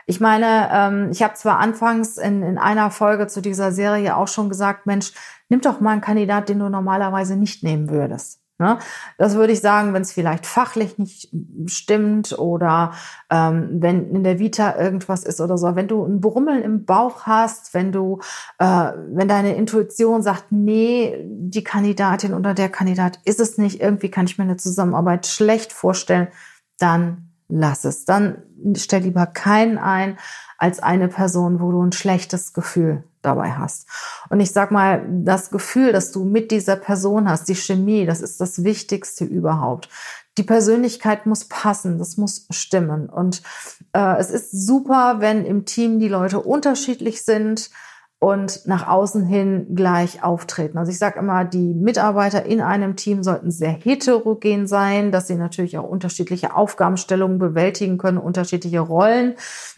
Ich 0.06 0.20
meine, 0.20 0.70
ähm, 0.72 1.10
ich 1.12 1.24
habe 1.24 1.34
zwar 1.34 1.60
anfangs 1.60 2.18
in, 2.18 2.44
in 2.44 2.58
einer 2.58 2.92
Folge 2.92 3.28
zu 3.28 3.42
dieser 3.42 3.72
Serie 3.72 4.16
auch 4.16 4.28
schon 4.28 4.50
gesagt, 4.50 4.86
Mensch, 4.86 5.14
nimm 5.50 5.62
doch 5.62 5.80
mal 5.80 5.92
einen 5.92 6.02
Kandidat, 6.02 6.50
den 6.50 6.60
du 6.60 6.70
normalerweise 6.70 7.36
nicht 7.36 7.64
nehmen 7.64 7.90
würdest. 7.90 8.40
Ne? 8.58 8.80
Das 9.18 9.36
würde 9.36 9.52
ich 9.52 9.60
sagen, 9.60 9.94
wenn 9.94 10.04
es 10.04 10.14
vielleicht 10.14 10.46
fachlich 10.46 10.98
nicht 10.98 11.30
stimmt 11.66 12.40
oder 12.40 12.94
ähm, 13.30 13.82
wenn 13.82 14.16
in 14.16 14.24
der 14.24 14.40
Vita 14.40 14.78
irgendwas 14.80 15.26
ist 15.26 15.42
oder 15.42 15.58
so. 15.58 15.76
Wenn 15.76 15.90
du 15.90 16.06
ein 16.06 16.22
Brummeln 16.22 16.64
im 16.64 16.86
Bauch 16.86 17.24
hast, 17.24 17.74
wenn 17.74 17.92
du, 17.92 18.22
äh, 18.60 18.94
wenn 19.10 19.28
deine 19.28 19.56
Intuition 19.56 20.22
sagt, 20.22 20.52
nee, 20.52 21.20
die 21.26 21.66
Kandidatin 21.66 22.34
oder 22.34 22.54
der 22.54 22.70
Kandidat 22.70 23.20
ist 23.26 23.42
es 23.42 23.58
nicht, 23.58 23.82
irgendwie 23.82 24.10
kann 24.10 24.26
ich 24.26 24.38
mir 24.38 24.46
eine 24.46 24.58
Zusammenarbeit 24.58 25.28
schlecht 25.28 25.74
vorstellen, 25.74 26.30
dann 26.80 27.35
lass 27.48 27.86
es. 27.86 28.06
Dann 28.06 28.44
stell 28.76 29.02
lieber 29.02 29.26
keinen 29.26 29.78
ein 29.78 30.18
als 30.58 30.80
eine 30.80 31.08
Person, 31.08 31.60
wo 31.60 31.72
du 31.72 31.82
ein 31.82 31.92
schlechtes 31.92 32.54
Gefühl 32.54 33.04
dabei 33.22 33.54
hast. 33.54 33.88
Und 34.30 34.40
ich 34.40 34.52
sag 34.52 34.72
mal, 34.72 35.06
das 35.10 35.50
Gefühl, 35.50 35.92
dass 35.92 36.12
du 36.12 36.24
mit 36.24 36.52
dieser 36.52 36.76
Person 36.76 37.30
hast, 37.30 37.50
die 37.50 37.56
Chemie, 37.56 38.06
das 38.06 38.22
ist 38.22 38.40
das 38.40 38.64
Wichtigste 38.64 39.26
überhaupt. 39.26 39.90
Die 40.38 40.44
Persönlichkeit 40.44 41.26
muss 41.26 41.46
passen, 41.46 41.98
das 41.98 42.18
muss 42.18 42.46
stimmen. 42.52 43.10
Und 43.10 43.42
äh, 43.94 44.18
es 44.18 44.30
ist 44.30 44.52
super, 44.52 45.18
wenn 45.20 45.46
im 45.46 45.66
Team 45.66 46.00
die 46.00 46.10
Leute 46.10 46.40
unterschiedlich 46.40 47.24
sind 47.24 47.70
und 48.26 48.66
nach 48.66 48.88
außen 48.88 49.24
hin 49.24 49.76
gleich 49.76 50.24
auftreten. 50.24 50.80
Also 50.80 50.92
ich 50.92 50.98
sage 50.98 51.20
immer, 51.20 51.46
die 51.46 51.76
Mitarbeiter 51.76 52.44
in 52.44 52.60
einem 52.60 52.96
Team 52.96 53.22
sollten 53.22 53.52
sehr 53.52 53.70
heterogen 53.70 54.66
sein, 54.66 55.12
dass 55.12 55.28
sie 55.28 55.36
natürlich 55.36 55.78
auch 55.78 55.88
unterschiedliche 55.88 56.56
Aufgabenstellungen 56.56 57.38
bewältigen 57.38 58.00
können, 58.00 58.18
unterschiedliche 58.18 58.80
Rollen 58.80 59.36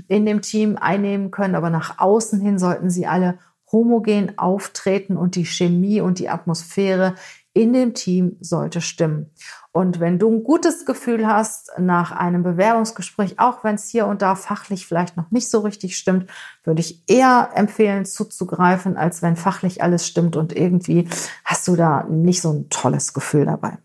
in 0.07 0.25
dem 0.25 0.41
Team 0.41 0.77
einnehmen 0.79 1.29
können, 1.29 1.55
aber 1.55 1.69
nach 1.69 1.99
außen 1.99 2.39
hin 2.39 2.57
sollten 2.57 2.89
sie 2.89 3.05
alle 3.05 3.37
homogen 3.69 4.37
auftreten 4.37 5.17
und 5.17 5.35
die 5.35 5.45
Chemie 5.45 5.99
und 5.99 6.17
die 6.19 6.29
Atmosphäre 6.29 7.15
in 7.57 7.73
dem 7.73 7.93
Team 7.93 8.37
sollte 8.39 8.81
stimmen. 8.81 9.31
Und 9.71 9.99
wenn 9.99 10.19
du 10.19 10.31
ein 10.31 10.43
gutes 10.43 10.85
Gefühl 10.85 11.27
hast 11.27 11.71
nach 11.77 12.11
einem 12.11 12.43
Bewerbungsgespräch, 12.43 13.39
auch 13.39 13.63
wenn 13.63 13.75
es 13.75 13.89
hier 13.89 14.07
und 14.07 14.21
da 14.21 14.35
fachlich 14.35 14.87
vielleicht 14.87 15.17
noch 15.17 15.31
nicht 15.31 15.49
so 15.49 15.59
richtig 15.59 15.97
stimmt, 15.97 16.29
würde 16.63 16.81
ich 16.81 17.03
eher 17.07 17.49
empfehlen, 17.55 18.05
zuzugreifen, 18.05 18.97
als 18.97 19.21
wenn 19.21 19.35
fachlich 19.35 19.83
alles 19.83 20.07
stimmt 20.07 20.35
und 20.35 20.55
irgendwie 20.55 21.07
hast 21.45 21.67
du 21.67 21.75
da 21.75 22.03
nicht 22.03 22.41
so 22.41 22.53
ein 22.53 22.69
tolles 22.69 23.13
Gefühl 23.13 23.45
dabei. 23.45 23.77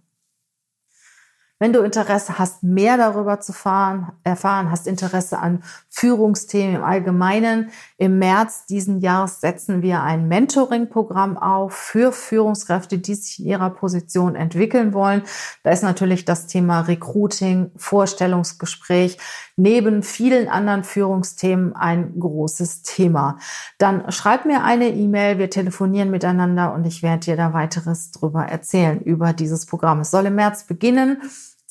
Wenn 1.62 1.72
du 1.72 1.82
Interesse 1.82 2.40
hast, 2.40 2.64
mehr 2.64 2.96
darüber 2.96 3.38
zu 3.38 3.52
fahren, 3.52 4.10
erfahren, 4.24 4.72
hast 4.72 4.88
Interesse 4.88 5.38
an 5.38 5.62
Führungsthemen 5.90 6.74
im 6.74 6.82
Allgemeinen, 6.82 7.70
im 7.98 8.18
März 8.18 8.66
diesen 8.66 8.98
Jahres 8.98 9.40
setzen 9.40 9.80
wir 9.80 10.02
ein 10.02 10.26
Mentoring-Programm 10.26 11.38
auf 11.38 11.72
für 11.72 12.10
Führungskräfte, 12.10 12.98
die 12.98 13.14
sich 13.14 13.38
in 13.38 13.46
ihrer 13.46 13.70
Position 13.70 14.34
entwickeln 14.34 14.92
wollen. 14.92 15.22
Da 15.62 15.70
ist 15.70 15.84
natürlich 15.84 16.24
das 16.24 16.48
Thema 16.48 16.80
Recruiting, 16.80 17.70
Vorstellungsgespräch 17.76 19.18
neben 19.54 20.02
vielen 20.02 20.48
anderen 20.48 20.82
Führungsthemen 20.82 21.76
ein 21.76 22.18
großes 22.18 22.82
Thema. 22.82 23.38
Dann 23.78 24.10
schreib 24.10 24.46
mir 24.46 24.64
eine 24.64 24.88
E-Mail, 24.88 25.38
wir 25.38 25.48
telefonieren 25.48 26.10
miteinander 26.10 26.74
und 26.74 26.84
ich 26.88 27.04
werde 27.04 27.26
dir 27.26 27.36
da 27.36 27.52
weiteres 27.52 28.10
drüber 28.10 28.46
erzählen 28.46 29.00
über 29.00 29.32
dieses 29.32 29.66
Programm. 29.66 30.00
Es 30.00 30.10
soll 30.10 30.26
im 30.26 30.34
März 30.34 30.64
beginnen 30.64 31.22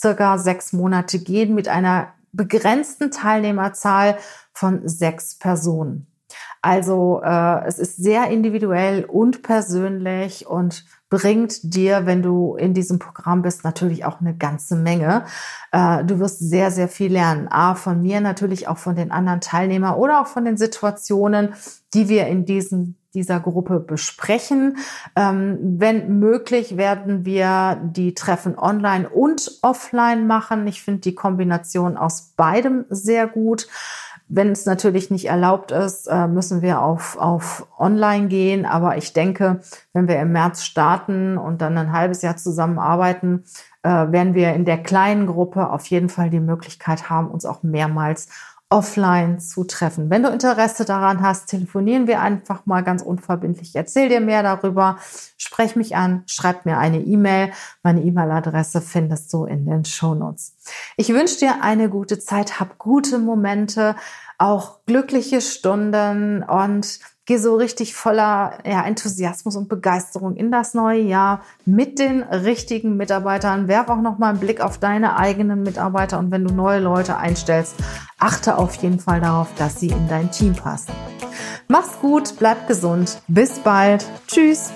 circa 0.02 0.38
sechs 0.38 0.74
Monate 0.74 1.20
gehen 1.20 1.54
mit 1.54 1.68
einer 1.68 2.14
begrenzten 2.32 3.12
Teilnehmerzahl 3.12 4.18
von 4.54 4.88
sechs 4.88 5.38
Personen. 5.38 6.08
Also 6.62 7.22
äh, 7.24 7.66
es 7.66 7.80
ist 7.80 7.98
sehr 7.98 8.28
individuell 8.30 9.06
und 9.06 9.44
persönlich 9.44 10.48
und 10.48 10.86
bringt 11.12 11.76
dir, 11.76 12.08
wenn 12.08 12.24
du 12.24 12.56
in 12.56 12.74
diesem 12.74 12.98
Programm 12.98 13.44
bist, 13.44 13.64
natürlich 13.64 14.06
auch 14.06 14.22
eine 14.22 14.36
ganze 14.36 14.76
Menge. 14.76 15.26
Äh, 15.72 16.04
du 16.06 16.18
wirst 16.20 16.40
sehr, 16.40 16.72
sehr 16.72 16.88
viel 16.88 17.12
lernen. 17.12 17.48
A, 17.50 17.76
von 17.76 18.02
mir 18.02 18.22
natürlich 18.22 18.68
auch 18.68 18.80
von 18.80 18.96
den 18.96 19.12
anderen 19.12 19.42
Teilnehmern 19.42 19.96
oder 19.96 20.22
auch 20.22 20.28
von 20.28 20.46
den 20.46 20.58
Situationen, 20.58 21.54
die 21.94 22.10
wir 22.10 22.26
in 22.26 22.46
diesem 22.46 22.96
dieser 23.14 23.42
Gruppe 23.42 23.82
besprechen. 23.82 24.78
Ähm, 25.18 25.60
wenn 25.62 26.20
möglich, 26.20 26.78
werden 26.78 27.26
wir 27.26 27.82
die 27.84 28.14
Treffen 28.14 28.58
online 28.58 29.10
und 29.10 29.60
offline 29.62 30.28
machen. 30.28 30.66
Ich 30.66 30.82
finde 30.82 31.02
die 31.02 31.14
Kombination 31.14 31.98
aus 31.98 32.34
beidem 32.38 32.86
sehr 32.88 33.28
gut. 33.28 33.68
Wenn 34.34 34.54
es 34.54 34.66
natürlich 34.66 35.12
nicht 35.12 35.26
erlaubt 35.26 35.72
ist, 35.72 36.08
äh, 36.08 36.26
müssen 36.26 36.62
wir 36.62 36.82
auf, 36.82 37.18
auf 37.18 37.68
online 37.78 38.30
gehen. 38.30 38.66
Aber 38.66 38.96
ich 38.96 39.12
denke, 39.12 39.60
wenn 39.92 40.08
wir 40.08 40.22
im 40.22 40.32
März 40.32 40.64
starten 40.64 41.38
und 41.38 41.62
dann 41.62 41.78
ein 41.78 41.92
halbes 41.92 42.22
Jahr 42.22 42.38
zusammenarbeiten, 42.38 43.44
äh, 43.84 43.90
werden 43.90 44.34
wir 44.34 44.54
in 44.54 44.64
der 44.64 44.78
kleinen 44.78 45.28
Gruppe 45.28 45.70
auf 45.70 45.86
jeden 45.88 46.08
Fall 46.08 46.30
die 46.30 46.40
Möglichkeit 46.40 47.10
haben, 47.10 47.30
uns 47.30 47.46
auch 47.46 47.62
mehrmals 47.62 48.30
offline 48.72 49.40
zu 49.40 49.66
treffen. 49.66 50.10
Wenn 50.10 50.24
du 50.24 50.30
Interesse 50.30 50.86
daran 50.86 51.22
hast, 51.22 51.48
telefonieren 51.48 52.08
wir 52.08 52.22
einfach 52.22 52.66
mal 52.66 52.82
ganz 52.82 53.02
unverbindlich. 53.02 53.76
Erzähl 53.76 54.08
dir 54.08 54.22
mehr 54.22 54.44
darüber, 54.44 54.98
sprech 55.38 55.76
mich 55.76 55.96
an, 55.98 56.24
schreib 56.26 56.66
mir 56.66 56.78
eine 56.78 57.02
E-Mail. 57.02 57.52
Meine 57.84 58.02
E-Mail-Adresse 58.02 58.82
findest 58.82 59.32
du 59.34 59.44
in 59.44 59.66
den 59.66 59.84
Shownotes. 59.84 60.56
Ich 60.96 61.10
wünsche 61.10 61.40
dir 61.40 61.62
eine 61.62 61.90
gute 61.90 62.18
Zeit, 62.18 62.62
hab 62.62 62.78
gute 62.78 63.20
Momente, 63.20 63.96
auch 64.38 64.86
glückliche 64.86 65.42
Stunden 65.42 66.42
und 66.42 67.00
geh 67.32 67.38
so 67.38 67.56
richtig 67.56 67.96
voller 67.96 68.58
ja, 68.66 68.84
Enthusiasmus 68.84 69.56
und 69.56 69.70
Begeisterung 69.70 70.36
in 70.36 70.52
das 70.52 70.74
neue 70.74 71.00
Jahr 71.00 71.44
mit 71.64 71.98
den 71.98 72.24
richtigen 72.24 72.98
Mitarbeitern. 72.98 73.70
Werf 73.70 73.88
auch 73.88 74.02
noch 74.02 74.18
mal 74.18 74.32
einen 74.32 74.40
Blick 74.40 74.60
auf 74.60 74.80
deine 74.80 75.16
eigenen 75.16 75.64
Mitarbeiter 75.64 76.20
und 76.20 76.30
wenn 76.32 76.44
du 76.44 76.54
neue 76.54 76.82
Leute 76.82 77.16
einstellst, 77.16 77.76
achte 78.20 78.58
auf 78.58 78.76
jeden 78.76 79.00
Fall 79.00 79.22
darauf, 79.22 79.48
dass 79.58 79.80
sie 79.80 79.88
in 79.88 80.10
dein 80.10 80.30
Team 80.32 80.56
passen. 80.56 80.92
Mach's 81.70 81.98
gut, 82.02 82.34
bleib 82.38 82.68
gesund. 82.68 83.22
Bis 83.30 83.60
bald. 83.60 84.06
Tschüss. 84.28 84.74